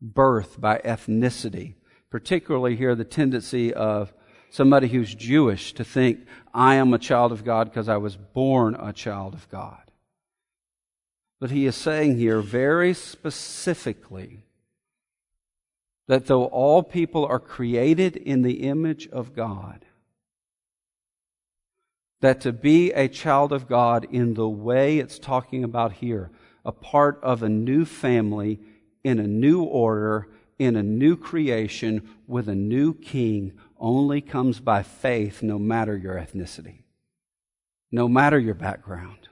birth, 0.00 0.60
by 0.60 0.78
ethnicity. 0.78 1.74
Particularly 2.08 2.76
here, 2.76 2.94
the 2.94 3.04
tendency 3.04 3.74
of 3.74 4.14
somebody 4.48 4.88
who's 4.88 5.14
Jewish 5.14 5.72
to 5.74 5.84
think, 5.84 6.20
I 6.54 6.76
am 6.76 6.94
a 6.94 6.98
child 6.98 7.32
of 7.32 7.44
God 7.44 7.68
because 7.68 7.88
I 7.88 7.96
was 7.96 8.16
born 8.16 8.76
a 8.76 8.92
child 8.92 9.34
of 9.34 9.48
God. 9.48 9.78
But 11.40 11.50
he 11.50 11.66
is 11.66 11.74
saying 11.74 12.18
here 12.18 12.40
very 12.40 12.94
specifically 12.94 14.44
that 16.06 16.26
though 16.26 16.44
all 16.44 16.82
people 16.84 17.24
are 17.26 17.40
created 17.40 18.16
in 18.16 18.42
the 18.42 18.68
image 18.68 19.08
of 19.08 19.34
God, 19.34 19.84
that 22.22 22.40
to 22.40 22.52
be 22.52 22.92
a 22.92 23.08
child 23.08 23.52
of 23.52 23.68
God 23.68 24.06
in 24.10 24.34
the 24.34 24.48
way 24.48 24.98
it's 24.98 25.18
talking 25.18 25.64
about 25.64 25.92
here, 25.94 26.30
a 26.64 26.72
part 26.72 27.18
of 27.20 27.42
a 27.42 27.48
new 27.48 27.84
family, 27.84 28.60
in 29.02 29.18
a 29.18 29.26
new 29.26 29.62
order, 29.64 30.28
in 30.56 30.76
a 30.76 30.82
new 30.84 31.16
creation, 31.16 32.08
with 32.28 32.48
a 32.48 32.54
new 32.54 32.94
king, 32.94 33.52
only 33.76 34.20
comes 34.20 34.60
by 34.60 34.84
faith, 34.84 35.42
no 35.42 35.58
matter 35.58 35.96
your 35.96 36.14
ethnicity, 36.14 36.84
no 37.90 38.08
matter 38.08 38.38
your 38.38 38.54
background. 38.54 39.28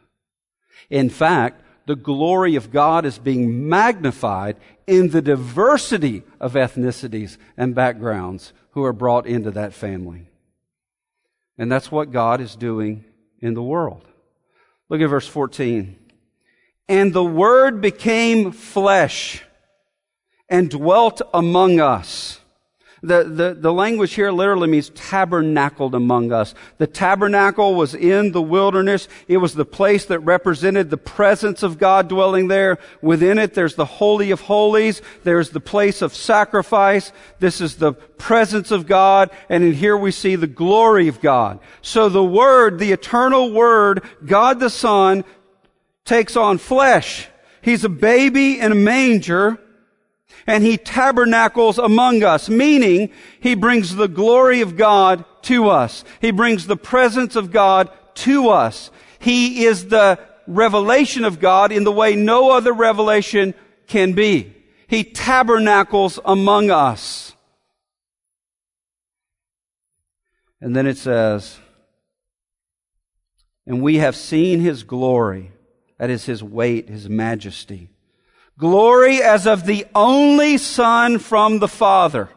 In 0.91 1.09
fact, 1.09 1.62
the 1.86 1.95
glory 1.95 2.57
of 2.57 2.72
God 2.72 3.05
is 3.05 3.18
being 3.18 3.68
magnified 3.68 4.57
in 4.88 5.11
the 5.11 5.22
diversity 5.22 6.24
of 6.41 6.55
ethnicities 6.55 7.36
and 7.57 7.72
backgrounds 7.72 8.53
who 8.72 8.82
are 8.82 8.93
brought 8.93 9.26
into 9.26 9.53
that 9.53 9.72
family. 9.74 10.30
And 11.61 11.70
that's 11.70 11.92
what 11.92 12.11
God 12.11 12.40
is 12.40 12.56
doing 12.56 13.04
in 13.38 13.52
the 13.52 13.62
world. 13.62 14.02
Look 14.88 15.02
at 15.02 15.11
verse 15.11 15.28
14. 15.28 15.94
And 16.88 17.12
the 17.12 17.22
Word 17.22 17.82
became 17.82 18.50
flesh 18.50 19.44
and 20.48 20.70
dwelt 20.70 21.20
among 21.34 21.78
us. 21.78 22.39
The, 23.03 23.24
the, 23.24 23.57
the 23.59 23.72
language 23.72 24.12
here 24.12 24.30
literally 24.30 24.68
means 24.68 24.90
tabernacled 24.90 25.94
among 25.94 26.32
us. 26.32 26.55
The 26.76 26.86
tabernacle 26.86 27.74
was 27.74 27.94
in 27.94 28.32
the 28.32 28.42
wilderness. 28.42 29.09
It 29.26 29.38
was 29.38 29.55
the 29.55 29.64
place 29.64 30.05
that 30.07 30.20
represented 30.20 30.90
the 30.90 30.98
presence 30.98 31.62
of 31.62 31.78
God 31.78 32.09
dwelling 32.09 32.48
there. 32.48 32.78
Within 33.01 33.38
it, 33.38 33.55
there's 33.55 33.74
the 33.74 33.86
Holy 33.86 34.30
of 34.32 34.42
Holies. 34.42 35.01
There's 35.24 35.48
the 35.51 35.61
place 35.61 36.03
of 36.03 36.14
sacrifice. 36.14 37.11
This 37.38 37.62
is 37.62 37.76
the 37.76 37.92
presence 37.92 38.70
of 38.70 38.86
God. 38.86 39.30
And 39.48 39.64
in 39.64 39.72
here 39.72 39.96
we 39.96 40.11
see 40.11 40.36
the 40.36 40.46
glory 40.46 41.09
of 41.09 41.22
God. 41.22 41.59
So 41.80 42.11
the 42.11 42.24
Word, 42.24 42.78
the 42.78 42.92
eternal 42.92 43.51
Word, 43.51 44.05
God 44.26 44.61
the 44.61 44.70
Son, 44.70 45.24
takes 46.05 46.36
on 46.36 46.59
flesh. 46.59 47.28
He's 47.62 47.84
a 47.84 47.88
baby 47.88 48.61
in 48.61 48.72
a 48.72 48.74
manger 48.74 49.59
and 50.47 50.64
he 50.64 50.76
tabernacles 50.76 51.78
among 51.78 52.22
us, 52.22 52.49
meaning 52.49 53.11
he 53.41 53.55
brings 53.55 53.95
the 53.95 54.09
glory 54.09 54.61
of 54.61 54.76
God 54.76 55.24
to 55.43 55.68
us. 55.68 56.05
He 56.20 56.30
brings 56.30 56.66
the 56.66 56.76
presence 56.76 57.36
of 57.36 57.51
God 57.51 57.91
to 58.16 58.49
us. 58.49 58.91
He 59.18 59.64
is 59.64 59.86
the 59.86 60.18
revelation 60.47 61.24
of 61.24 61.41
God 61.41 61.72
in 61.72 61.84
the 61.84 61.93
way 61.93 62.16
no 62.16 62.51
other 62.51 62.72
revelation 62.72 63.55
can 63.86 64.12
be. 64.12 64.55
He 64.88 65.05
tabernacles 65.05 66.18
among 66.24 66.70
us. 66.70 67.34
And 70.61 70.74
then 70.74 70.86
it 70.86 70.99
says, 70.99 71.59
and 73.66 73.80
we 73.80 73.97
have 73.97 74.16
seen 74.16 74.61
his 74.61 74.82
glory. 74.82 75.53
That 75.99 76.11
is 76.11 76.24
his 76.24 76.43
weight, 76.43 76.88
his 76.88 77.09
majesty 77.09 77.89
Glory 78.61 79.22
as 79.22 79.46
of 79.46 79.64
the 79.64 79.86
only 79.94 80.58
Son 80.58 81.18
from 81.18 81.61
the 81.61 81.68
Father, 81.68 82.28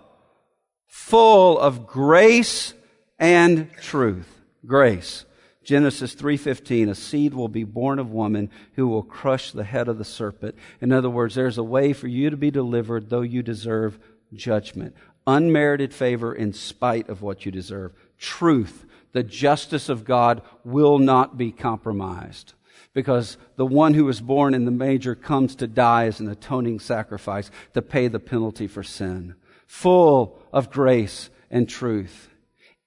full 0.88 1.59
of 1.59 1.86
grace 1.86 2.74
and 3.19 3.69
truth. 3.82 4.41
Grace. 4.65 5.26
Genesis 5.65 6.15
3:15 6.15 6.88
a 6.88 6.95
seed 6.95 7.34
will 7.34 7.49
be 7.49 7.65
born 7.65 7.99
of 7.99 8.13
woman 8.13 8.49
who 8.76 8.88
will 8.88 9.03
crush 9.03 9.51
the 9.51 9.65
head 9.65 9.89
of 9.89 9.97
the 9.97 10.05
serpent. 10.05 10.55
In 10.80 10.93
other 10.93 11.09
words, 11.09 11.36
there's 11.36 11.57
a 11.57 11.63
way 11.63 11.91
for 11.91 12.07
you 12.07 12.30
to 12.30 12.38
be 12.38 12.51
delivered 12.51 13.09
though 13.09 13.21
you 13.21 13.43
deserve 13.43 13.99
judgment. 14.34 14.95
Unmerited 15.28 15.93
favor 15.93 16.34
in 16.34 16.53
spite 16.53 17.09
of 17.09 17.21
what 17.21 17.45
you 17.45 17.51
deserve. 17.51 17.91
Truth, 18.17 18.86
the 19.11 19.24
justice 19.24 19.89
of 19.89 20.05
God 20.05 20.41
will 20.63 20.99
not 20.99 21.38
be 21.38 21.51
compromised 21.51 22.53
because 22.94 23.38
the 23.56 23.66
one 23.66 23.94
who 23.94 24.06
was 24.06 24.22
born 24.22 24.54
in 24.54 24.66
the 24.66 24.72
manger 24.72 25.16
comes 25.16 25.56
to 25.56 25.68
die 25.68 26.06
as 26.06 26.20
an 26.20 26.30
atoning 26.30 26.80
sacrifice 26.80 27.50
to 27.74 27.82
pay 27.82 28.08
the 28.08 28.20
penalty 28.20 28.68
for 28.68 28.84
sin, 28.84 29.36
full 29.66 30.39
of 30.52 30.70
grace 30.70 31.30
and 31.50 31.68
truth. 31.68 32.30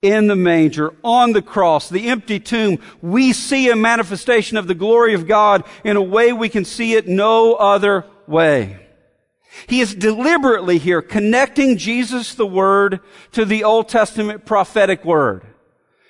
In 0.03 0.29
the 0.29 0.37
manger, 0.37 0.95
on 1.03 1.33
the 1.33 1.43
cross, 1.43 1.89
the 1.89 2.09
empty 2.09 2.39
tomb, 2.39 2.79
we 3.03 3.33
see 3.33 3.71
a 3.71 3.77
manifestation 3.77 4.57
of 4.57 4.69
the 4.69 4.75
glory 4.75 5.15
of 5.15 5.27
God 5.27 5.65
in 5.85 5.97
a 5.97 6.03
way 6.03 6.33
we 6.33 6.49
can 6.49 6.65
see 6.65 6.95
it 6.95 7.09
no 7.09 7.55
other 7.55 8.05
way. 8.27 8.79
He 9.67 9.81
is 9.81 9.95
deliberately 9.95 10.79
here 10.79 11.01
connecting 11.01 11.79
Jesus 11.79 12.35
the 12.35 12.47
Word 12.47 13.01
to 13.33 13.45
the 13.45 13.65
Old 13.65 13.89
Testament 13.89 14.45
prophetic 14.45 15.05
Word. 15.05 15.47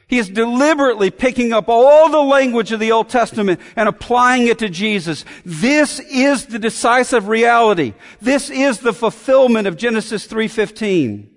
He 0.09 0.19
is 0.19 0.29
deliberately 0.29 1.11
picking 1.11 1.53
up 1.53 1.69
all 1.69 2.09
the 2.09 2.23
language 2.23 2.71
of 2.71 2.79
the 2.79 2.93
Old 2.93 3.09
Testament 3.09 3.61
and 3.75 3.89
applying 3.89 4.47
it 4.47 4.61
to 4.61 4.69
Jesus. 4.69 5.25
This 5.45 5.99
is 5.99 6.47
the 6.47 6.61
decisive 6.61 7.27
reality. 7.27 7.93
This 8.21 8.49
is 8.49 8.79
the 8.79 8.93
fulfillment 8.93 9.67
of 9.67 9.77
Genesis 9.77 10.27
3:15. 10.27 11.29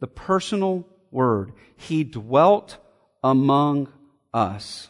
The 0.00 0.06
personal 0.06 0.86
word. 1.10 1.52
He 1.76 2.04
dwelt 2.04 2.78
among 3.24 3.88
us. 4.32 4.88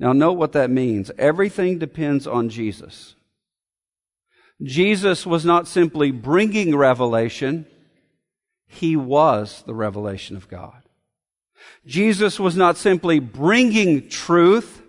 Now 0.00 0.12
note 0.12 0.32
what 0.32 0.52
that 0.52 0.70
means. 0.70 1.12
Everything 1.18 1.78
depends 1.78 2.26
on 2.26 2.48
Jesus. 2.48 3.14
Jesus 4.60 5.24
was 5.24 5.44
not 5.44 5.68
simply 5.68 6.10
bringing 6.10 6.76
revelation. 6.76 7.66
He 8.66 8.96
was 8.96 9.62
the 9.66 9.74
revelation 9.74 10.36
of 10.36 10.48
God. 10.48 10.81
Jesus 11.86 12.38
was 12.38 12.56
not 12.56 12.76
simply 12.76 13.18
bringing 13.18 14.08
truth, 14.08 14.82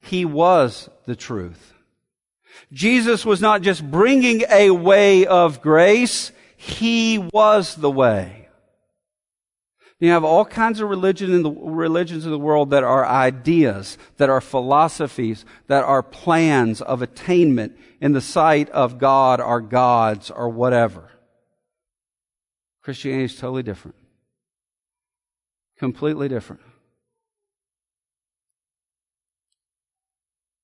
He 0.00 0.24
was 0.24 0.88
the 1.06 1.16
truth. 1.16 1.74
Jesus 2.72 3.24
was 3.24 3.40
not 3.40 3.62
just 3.62 3.88
bringing 3.88 4.42
a 4.50 4.70
way 4.70 5.26
of 5.26 5.60
grace, 5.62 6.32
He 6.56 7.18
was 7.18 7.76
the 7.76 7.90
way. 7.90 8.46
You 9.98 10.10
have 10.10 10.24
all 10.24 10.44
kinds 10.44 10.80
of 10.80 10.90
religion 10.90 11.32
in 11.32 11.42
the, 11.42 11.50
religions 11.50 12.26
of 12.26 12.30
the 12.30 12.38
world 12.38 12.70
that 12.70 12.84
are 12.84 13.06
ideas, 13.06 13.96
that 14.18 14.28
are 14.28 14.42
philosophies, 14.42 15.46
that 15.68 15.84
are 15.84 16.02
plans 16.02 16.82
of 16.82 17.00
attainment 17.00 17.76
in 18.00 18.12
the 18.12 18.20
sight 18.20 18.68
of 18.70 18.98
God 18.98 19.40
or 19.40 19.60
gods 19.62 20.30
or 20.30 20.50
whatever. 20.50 21.12
Christianity 22.82 23.24
is 23.24 23.36
totally 23.36 23.62
different. 23.62 23.96
Completely 25.78 26.28
different. 26.28 26.62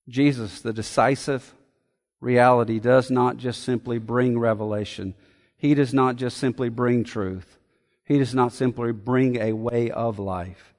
Jesus, 0.08 0.60
the 0.60 0.72
decisive 0.72 1.54
reality, 2.20 2.78
does 2.78 3.10
not 3.10 3.36
just 3.36 3.62
simply 3.62 3.98
bring 3.98 4.38
revelation. 4.38 5.14
He 5.56 5.74
does 5.74 5.94
not 5.94 6.16
just 6.16 6.36
simply 6.38 6.68
bring 6.68 7.04
truth. 7.04 7.58
He 8.04 8.18
does 8.18 8.34
not 8.34 8.52
simply 8.52 8.92
bring 8.92 9.36
a 9.36 9.52
way 9.52 9.90
of 9.90 10.18
life. 10.18 10.74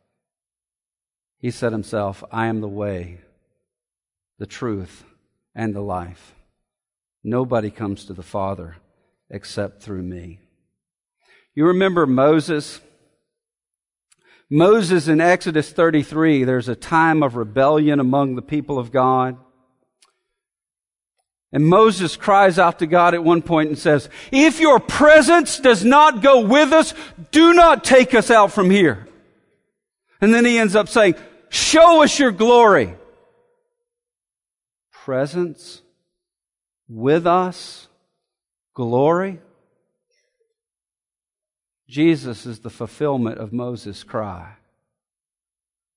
He 1.37 1.51
said 1.51 1.71
himself, 1.71 2.23
I 2.31 2.47
am 2.47 2.61
the 2.61 2.67
way, 2.67 3.19
the 4.39 4.45
truth, 4.45 5.03
and 5.55 5.75
the 5.75 5.81
life. 5.81 6.35
Nobody 7.23 7.69
comes 7.71 8.05
to 8.05 8.13
the 8.13 8.23
Father 8.23 8.77
except 9.29 9.81
through 9.81 10.03
me. 10.03 10.39
You 11.55 11.67
remember 11.67 12.05
Moses? 12.05 12.81
Moses 14.53 15.07
in 15.07 15.19
Exodus 15.19 15.71
33, 15.71 16.43
there's 16.43 16.69
a 16.69 16.75
time 16.75 17.23
of 17.23 17.35
rebellion 17.35 17.99
among 17.99 18.35
the 18.35 18.41
people 18.43 18.77
of 18.77 18.91
God. 18.91 19.35
And 21.51 21.65
Moses 21.65 22.15
cries 22.15 22.59
out 22.59 22.77
to 22.77 22.85
God 22.85 23.15
at 23.15 23.23
one 23.23 23.41
point 23.41 23.69
and 23.69 23.79
says, 23.79 24.09
if 24.31 24.59
your 24.59 24.79
presence 24.79 25.59
does 25.59 25.83
not 25.83 26.21
go 26.21 26.41
with 26.41 26.71
us, 26.71 26.93
do 27.31 27.55
not 27.55 27.83
take 27.83 28.13
us 28.13 28.29
out 28.29 28.51
from 28.51 28.69
here. 28.69 29.07
And 30.21 30.31
then 30.31 30.45
he 30.45 30.59
ends 30.59 30.75
up 30.75 30.87
saying, 30.87 31.15
show 31.49 32.03
us 32.03 32.19
your 32.19 32.31
glory. 32.31 32.95
Presence 34.91 35.81
with 36.87 37.25
us, 37.25 37.87
glory. 38.75 39.39
Jesus 41.93 42.47
is 42.47 42.61
the 42.61 42.71
fulfillment 42.71 43.37
of 43.37 43.53
Moses' 43.53 44.03
cry. 44.03 44.53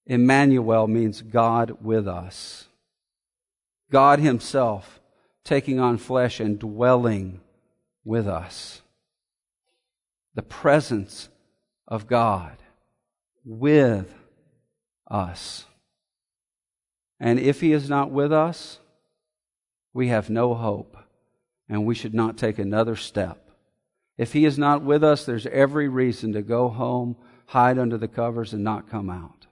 Emmanuel 0.04 0.86
means 0.86 1.22
God 1.22 1.78
with 1.80 2.06
us. 2.06 2.68
God 3.90 4.18
Himself 4.18 5.00
taking 5.42 5.80
on 5.80 5.96
flesh 5.96 6.38
and 6.38 6.58
dwelling 6.58 7.40
with 8.04 8.28
us. 8.28 8.82
The 10.34 10.42
presence 10.42 11.30
of 11.88 12.06
God 12.06 12.58
with 13.42 14.12
us. 15.10 15.64
And 17.18 17.40
if 17.40 17.62
He 17.62 17.72
is 17.72 17.88
not 17.88 18.10
with 18.10 18.34
us, 18.34 18.80
we 19.94 20.08
have 20.08 20.28
no 20.28 20.52
hope 20.52 20.98
and 21.70 21.86
we 21.86 21.94
should 21.94 22.12
not 22.12 22.36
take 22.36 22.58
another 22.58 22.96
step. 22.96 23.45
If 24.18 24.32
He 24.32 24.44
is 24.44 24.58
not 24.58 24.82
with 24.82 25.04
us, 25.04 25.24
there's 25.24 25.46
every 25.46 25.88
reason 25.88 26.32
to 26.32 26.42
go 26.42 26.68
home, 26.68 27.16
hide 27.46 27.78
under 27.78 27.98
the 27.98 28.08
covers, 28.08 28.52
and 28.52 28.64
not 28.64 28.90
come 28.90 29.10
out. 29.10 29.46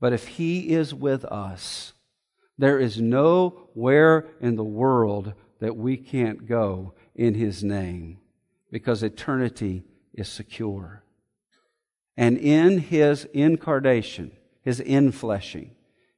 But 0.00 0.12
if 0.12 0.26
He 0.28 0.70
is 0.70 0.94
with 0.94 1.24
us, 1.24 1.92
there 2.56 2.78
is 2.78 3.00
nowhere 3.00 4.26
in 4.40 4.56
the 4.56 4.64
world 4.64 5.34
that 5.60 5.76
we 5.76 5.96
can't 5.96 6.46
go 6.46 6.94
in 7.14 7.34
His 7.34 7.64
name 7.64 8.18
because 8.70 9.02
eternity 9.02 9.82
is 10.12 10.28
secure. 10.28 11.02
And 12.16 12.38
in 12.38 12.78
His 12.78 13.24
incarnation, 13.32 14.32
His 14.62 14.80
infleshing, 14.80 15.70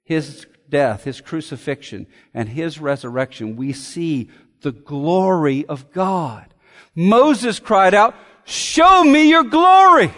His 0.04 0.46
death, 0.68 1.04
His 1.04 1.20
crucifixion, 1.20 2.06
and 2.34 2.50
His 2.50 2.80
resurrection, 2.80 3.56
we 3.56 3.72
see 3.72 4.30
the 4.60 4.72
glory 4.72 5.64
of 5.66 5.92
God. 5.92 6.52
Moses 6.96 7.60
cried 7.60 7.92
out, 7.94 8.14
Show 8.44 9.04
me 9.04 9.28
your 9.28 9.44
glory! 9.44 10.10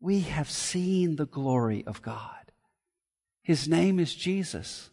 We 0.00 0.20
have 0.20 0.48
seen 0.48 1.16
the 1.16 1.26
glory 1.26 1.84
of 1.86 2.00
God. 2.02 2.52
His 3.42 3.66
name 3.66 3.98
is 3.98 4.14
Jesus. 4.14 4.90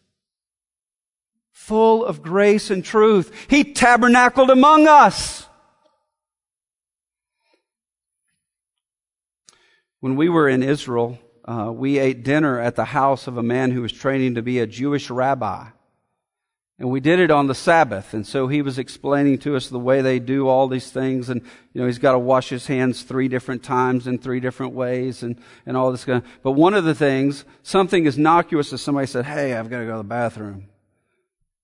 Full 1.52 2.04
of 2.04 2.22
grace 2.22 2.70
and 2.70 2.84
truth. 2.84 3.32
He 3.48 3.72
tabernacled 3.72 4.50
among 4.50 4.88
us. 4.88 5.46
When 10.00 10.16
we 10.16 10.28
were 10.28 10.48
in 10.48 10.62
Israel, 10.62 11.18
uh, 11.44 11.70
we 11.72 11.98
ate 11.98 12.24
dinner 12.24 12.58
at 12.58 12.76
the 12.76 12.86
house 12.86 13.26
of 13.26 13.36
a 13.36 13.42
man 13.42 13.70
who 13.70 13.82
was 13.82 13.92
training 13.92 14.34
to 14.34 14.42
be 14.42 14.58
a 14.58 14.66
Jewish 14.66 15.08
rabbi. 15.08 15.68
And 16.78 16.90
we 16.90 17.00
did 17.00 17.20
it 17.20 17.30
on 17.30 17.46
the 17.46 17.54
Sabbath. 17.54 18.12
And 18.12 18.26
so 18.26 18.48
he 18.48 18.60
was 18.60 18.78
explaining 18.78 19.38
to 19.38 19.56
us 19.56 19.68
the 19.68 19.78
way 19.78 20.02
they 20.02 20.18
do 20.18 20.46
all 20.46 20.68
these 20.68 20.90
things. 20.90 21.30
And, 21.30 21.40
you 21.72 21.80
know, 21.80 21.86
he's 21.86 21.98
got 21.98 22.12
to 22.12 22.18
wash 22.18 22.50
his 22.50 22.66
hands 22.66 23.02
three 23.02 23.28
different 23.28 23.62
times 23.62 24.06
in 24.06 24.18
three 24.18 24.40
different 24.40 24.74
ways 24.74 25.22
and, 25.22 25.40
and 25.64 25.76
all 25.76 25.90
this 25.90 26.04
kind 26.04 26.22
of, 26.22 26.28
but 26.42 26.52
one 26.52 26.74
of 26.74 26.84
the 26.84 26.94
things, 26.94 27.46
something 27.62 28.06
as 28.06 28.18
innocuous 28.18 28.74
as 28.74 28.82
somebody 28.82 29.06
said, 29.06 29.24
Hey, 29.24 29.54
I've 29.54 29.70
got 29.70 29.78
to 29.78 29.86
go 29.86 29.92
to 29.92 29.98
the 29.98 30.04
bathroom. 30.04 30.68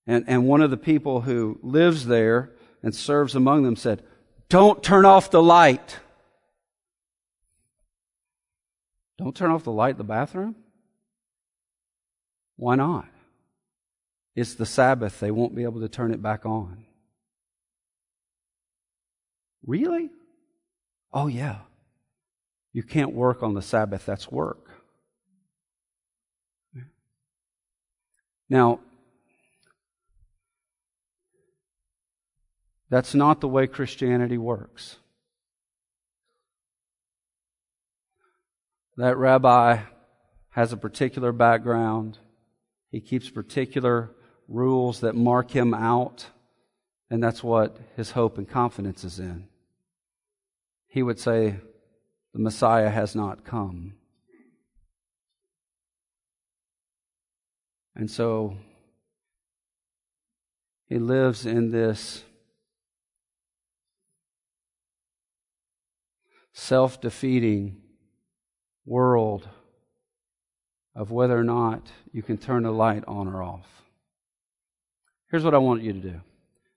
And, 0.07 0.25
and 0.27 0.49
one 0.49 0.63
of 0.63 0.71
the 0.71 0.79
people 0.79 1.21
who 1.21 1.59
lives 1.63 2.07
there 2.07 2.51
and 2.83 2.95
serves 2.95 3.35
among 3.35 3.65
them 3.65 3.77
said, 3.77 4.03
don't 4.53 4.83
turn 4.83 5.07
off 5.07 5.31
the 5.31 5.43
light. 5.43 5.99
Don't 9.17 9.35
turn 9.35 9.51
off 9.51 9.65
the 9.65 9.73
light 9.73 9.93
in 9.93 9.97
the 9.97 10.05
bathroom? 10.05 10.57
Why 12.57 12.75
not? 12.75 13.07
It's 14.35 14.55
the 14.55 14.67
Sabbath. 14.67 15.21
They 15.21 15.31
won't 15.31 15.55
be 15.55 15.65
able 15.65 15.81
to 15.81 15.89
turn 15.89 16.13
it 16.13 16.23
back 16.23 16.47
on. 16.47 16.85
Really? 19.65 20.11
Oh, 21.13 21.27
yeah. 21.27 21.59
You 22.73 22.83
can't 22.83 23.13
work 23.13 23.43
on 23.43 23.55
the 23.55 23.63
Sabbath. 23.63 24.07
That's 24.07 24.31
work. 24.31 24.71
Now, 28.49 28.81
that's 32.91 33.15
not 33.15 33.41
the 33.41 33.49
way 33.49 33.67
Christianity 33.67 34.39
works. 34.39 34.97
That 38.97 39.17
rabbi 39.17 39.81
has 40.51 40.73
a 40.73 40.77
particular 40.77 41.33
background. 41.33 42.19
He 42.91 43.01
keeps 43.01 43.31
particular 43.31 44.11
rules 44.53 45.01
that 45.01 45.15
mark 45.15 45.51
him 45.51 45.73
out, 45.73 46.27
and 47.11 47.23
that's 47.23 47.43
what 47.43 47.79
his 47.97 48.11
hope 48.13 48.39
and 48.39 48.49
confidence 48.49 49.03
is 49.03 49.19
in. 49.19 49.49
He 50.89 51.03
would 51.03 51.19
say, 51.19 51.57
The 52.35 52.39
Messiah 52.39 52.91
has 52.91 53.17
not 53.17 53.45
come. 53.45 53.95
And 57.95 58.11
so 58.11 58.57
he 60.87 60.99
lives 60.99 61.47
in 61.47 61.71
this 61.71 62.25
self 66.53 67.01
defeating 67.01 67.81
world 68.85 69.49
of 70.95 71.11
whether 71.11 71.39
or 71.39 71.45
not 71.45 71.89
you 72.13 72.23
can 72.23 72.37
turn 72.37 72.65
the 72.65 72.71
light 72.71 73.05
on 73.07 73.29
or 73.29 73.43
off. 73.43 73.82
Here's 75.33 75.45
what 75.45 75.55
I 75.55 75.59
want 75.59 75.83
you 75.83 75.95
to 75.95 75.99
do 75.99 76.21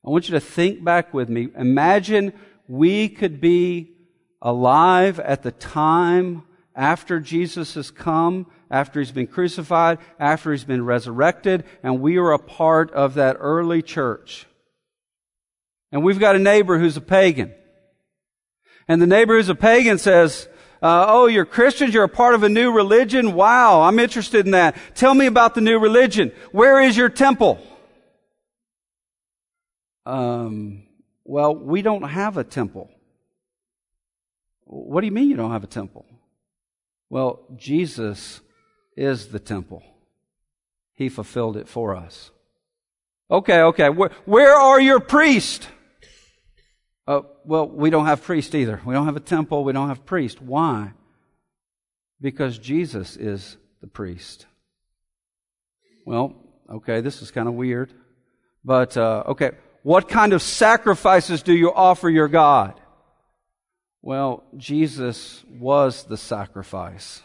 I 0.03 0.10
want 0.10 0.30
you 0.30 0.34
to 0.34 0.39
think 0.39 0.84
back 0.84 1.14
with 1.14 1.30
me. 1.30 1.49
Imagine 1.56 2.34
we 2.68 3.10
could 3.10 3.39
be 3.39 3.91
alive 4.41 5.20
at 5.20 5.43
the 5.43 5.51
time 5.51 6.43
after 6.74 7.20
Jesus 7.20 7.74
has 7.76 7.91
come, 7.91 8.47
after 8.72 8.99
he's 8.99 9.12
been 9.12 9.28
crucified, 9.28 9.99
after 10.20 10.51
he's 10.51 10.64
been 10.64 10.86
resurrected, 10.86 11.66
and 11.84 12.01
we 12.01 12.18
are 12.18 12.32
a 12.32 12.39
part 12.39 12.91
of 12.91 13.16
that 13.16 13.38
early 13.39 13.82
church. 13.82 14.45
And 15.91 16.03
we've 16.03 16.20
got 16.20 16.36
a 16.36 16.39
neighbor 16.39 16.80
who's 16.80 16.97
a 16.97 17.01
pagan. 17.01 17.53
And 18.88 19.01
the 19.01 19.08
neighbor 19.08 19.36
who's 19.36 19.49
a 19.49 19.56
pagan 19.56 19.97
says, 19.97 20.47
uh, 20.82 21.06
oh, 21.08 21.26
you're 21.28 21.45
Christians, 21.45 21.93
you're 21.93 22.03
a 22.03 22.10
part 22.10 22.36
of 22.36 22.43
a 22.43 22.49
new 22.49 22.72
religion? 22.72 23.34
Wow, 23.34 23.82
I'm 23.82 23.99
interested 23.99 24.45
in 24.45 24.51
that. 24.51 24.78
Tell 24.93 25.14
me 25.14 25.26
about 25.26 25.56
the 25.56 25.62
new 25.62 25.80
religion. 25.80 26.32
Where 26.51 26.80
is 26.82 26.95
your 26.95 27.10
temple? 27.10 27.60
Um, 30.06 30.84
well, 31.24 31.56
we 31.56 31.82
don't 31.82 32.03
have 32.03 32.38
a 32.38 32.43
temple. 32.43 32.89
What 34.66 35.01
do 35.01 35.08
you 35.08 35.12
mean 35.12 35.30
you 35.30 35.36
don't 35.36 35.51
have 35.51 35.64
a 35.64 35.68
temple? 35.68 36.06
Well, 37.10 37.45
Jesus 37.56 38.41
is 38.95 39.28
the 39.28 39.39
temple. 39.39 39.84
He 40.93 41.10
fulfilled 41.10 41.58
it 41.58 41.68
for 41.68 41.95
us. 41.95 42.32
Okay, 43.30 43.62
okay. 43.62 43.89
Where, 43.89 44.12
where 44.26 44.56
are 44.56 44.80
your 44.80 44.99
priests? 44.99 45.68
Uh, 47.08 47.22
well, 47.43 47.68
we 47.68 47.89
don't 47.89 48.06
have 48.06 48.24
priests 48.24 48.56
either. 48.56 48.82
We 48.86 48.93
don't 48.93 49.06
have 49.06 49.16
a 49.16 49.22
temple. 49.22 49.64
We 49.64 49.74
don't 49.74 49.89
have 49.89 50.06
priests. 50.06 50.41
Why? 50.41 50.93
Because 52.22 52.58
Jesus 52.58 53.18
is 53.18 53.58
the 53.82 53.88
priest. 53.88 54.45
Well, 56.06 56.36
okay, 56.70 57.01
this 57.01 57.22
is 57.22 57.32
kind 57.32 57.47
of 57.47 57.56
weird. 57.56 57.91
But, 58.64 58.97
uh, 58.97 59.24
okay, 59.28 59.51
what 59.86 60.09
kind 60.09 60.33
of 60.33 60.41
sacrifices 60.41 61.43
do 61.43 61.53
you 61.53 61.71
offer 61.71 62.09
your 62.09 62.27
God? 62.27 62.81
Well, 64.01 64.43
Jesus 64.57 65.43
was 65.47 66.05
the 66.05 66.17
sacrifice. 66.17 67.21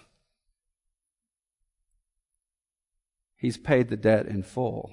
He's 3.38 3.56
paid 3.56 3.88
the 3.88 3.96
debt 3.96 4.26
in 4.26 4.42
full. 4.42 4.92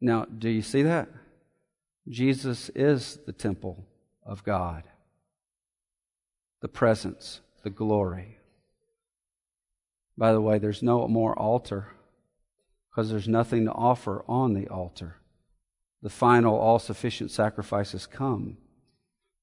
Now, 0.00 0.26
do 0.26 0.48
you 0.48 0.62
see 0.62 0.82
that? 0.82 1.08
Jesus 2.08 2.70
is 2.76 3.18
the 3.26 3.32
temple 3.32 3.84
of 4.24 4.44
God, 4.44 4.84
the 6.60 6.68
presence, 6.68 7.40
the 7.64 7.70
glory. 7.70 8.38
By 10.16 10.30
the 10.30 10.40
way, 10.40 10.60
there's 10.60 10.84
no 10.84 11.08
more 11.08 11.36
altar 11.36 11.88
because 12.90 13.10
there's 13.10 13.28
nothing 13.28 13.64
to 13.64 13.72
offer 13.72 14.24
on 14.28 14.54
the 14.54 14.68
altar. 14.68 15.16
The 16.02 16.10
final, 16.10 16.56
all 16.56 16.78
sufficient 16.78 17.30
sacrifice 17.30 17.92
has 17.92 18.06
come. 18.06 18.56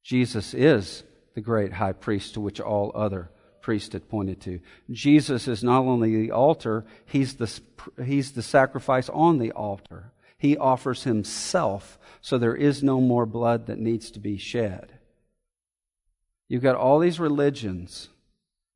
Jesus 0.03 0.53
is 0.53 1.03
the 1.35 1.41
great 1.41 1.73
high 1.73 1.93
priest 1.93 2.33
to 2.33 2.41
which 2.41 2.59
all 2.59 2.91
other 2.95 3.29
priests 3.61 3.93
had 3.93 4.09
pointed 4.09 4.41
to. 4.41 4.59
Jesus 4.89 5.47
is 5.47 5.63
not 5.63 5.81
only 5.81 6.15
the 6.15 6.31
altar, 6.31 6.85
he's 7.05 7.35
the, 7.35 7.59
he's 8.03 8.31
the 8.31 8.41
sacrifice 8.41 9.09
on 9.09 9.37
the 9.37 9.51
altar. 9.51 10.11
He 10.37 10.57
offers 10.57 11.03
himself, 11.03 11.99
so 12.21 12.37
there 12.37 12.55
is 12.55 12.81
no 12.81 13.01
more 13.01 13.25
blood 13.25 13.65
that 13.67 13.79
needs 13.79 14.11
to 14.11 14.19
be 14.19 14.37
shed. 14.37 14.93
You've 16.47 16.63
got 16.63 16.75
all 16.75 16.99
these 16.99 17.19
religions, 17.19 18.09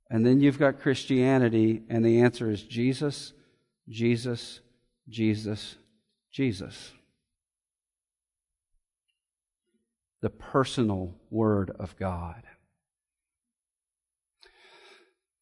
and 0.09 0.25
then 0.25 0.41
you've 0.41 0.59
got 0.59 0.81
Christianity, 0.81 1.83
and 1.87 2.03
the 2.03 2.21
answer 2.21 2.49
is 2.49 2.63
Jesus, 2.63 3.33
Jesus, 3.91 4.61
Jesus, 5.09 5.75
Jesus. 6.31 6.93
The 10.21 10.29
personal 10.29 11.13
Word 11.29 11.71
of 11.77 11.97
God. 11.97 12.43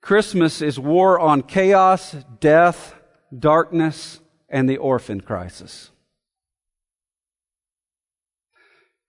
Christmas 0.01 0.61
is 0.61 0.79
war 0.79 1.19
on 1.19 1.43
chaos, 1.43 2.15
death, 2.39 2.95
darkness, 3.37 4.19
and 4.49 4.67
the 4.67 4.77
orphan 4.77 5.21
crisis. 5.21 5.91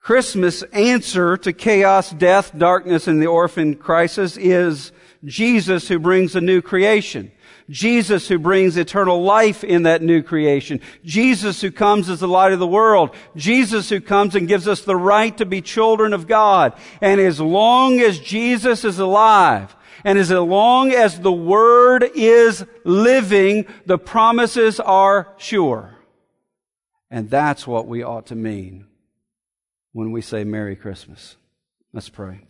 Christmas 0.00 0.62
answer 0.72 1.36
to 1.38 1.52
chaos, 1.52 2.10
death, 2.10 2.56
darkness, 2.56 3.06
and 3.06 3.22
the 3.22 3.26
orphan 3.26 3.76
crisis 3.76 4.36
is 4.36 4.92
Jesus 5.24 5.88
who 5.88 5.98
brings 5.98 6.34
a 6.34 6.40
new 6.40 6.60
creation. 6.60 7.30
Jesus 7.70 8.26
who 8.26 8.38
brings 8.38 8.76
eternal 8.76 9.22
life 9.22 9.62
in 9.62 9.84
that 9.84 10.02
new 10.02 10.22
creation. 10.22 10.80
Jesus 11.04 11.60
who 11.60 11.70
comes 11.70 12.10
as 12.10 12.20
the 12.20 12.28
light 12.28 12.52
of 12.52 12.58
the 12.58 12.66
world. 12.66 13.14
Jesus 13.36 13.88
who 13.88 14.00
comes 14.00 14.34
and 14.34 14.48
gives 14.48 14.66
us 14.68 14.82
the 14.82 14.96
right 14.96 15.36
to 15.38 15.46
be 15.46 15.62
children 15.62 16.12
of 16.12 16.26
God. 16.26 16.74
And 17.00 17.20
as 17.20 17.40
long 17.40 18.00
as 18.00 18.18
Jesus 18.18 18.84
is 18.84 18.98
alive, 18.98 19.74
and 20.04 20.18
as 20.18 20.30
long 20.30 20.92
as 20.92 21.20
the 21.20 21.32
Word 21.32 22.10
is 22.14 22.64
living, 22.84 23.66
the 23.86 23.98
promises 23.98 24.80
are 24.80 25.32
sure. 25.36 25.94
And 27.10 27.30
that's 27.30 27.66
what 27.66 27.86
we 27.86 28.02
ought 28.02 28.26
to 28.26 28.34
mean 28.34 28.86
when 29.92 30.10
we 30.10 30.22
say 30.22 30.44
Merry 30.44 30.76
Christmas. 30.76 31.36
Let's 31.92 32.08
pray. 32.08 32.40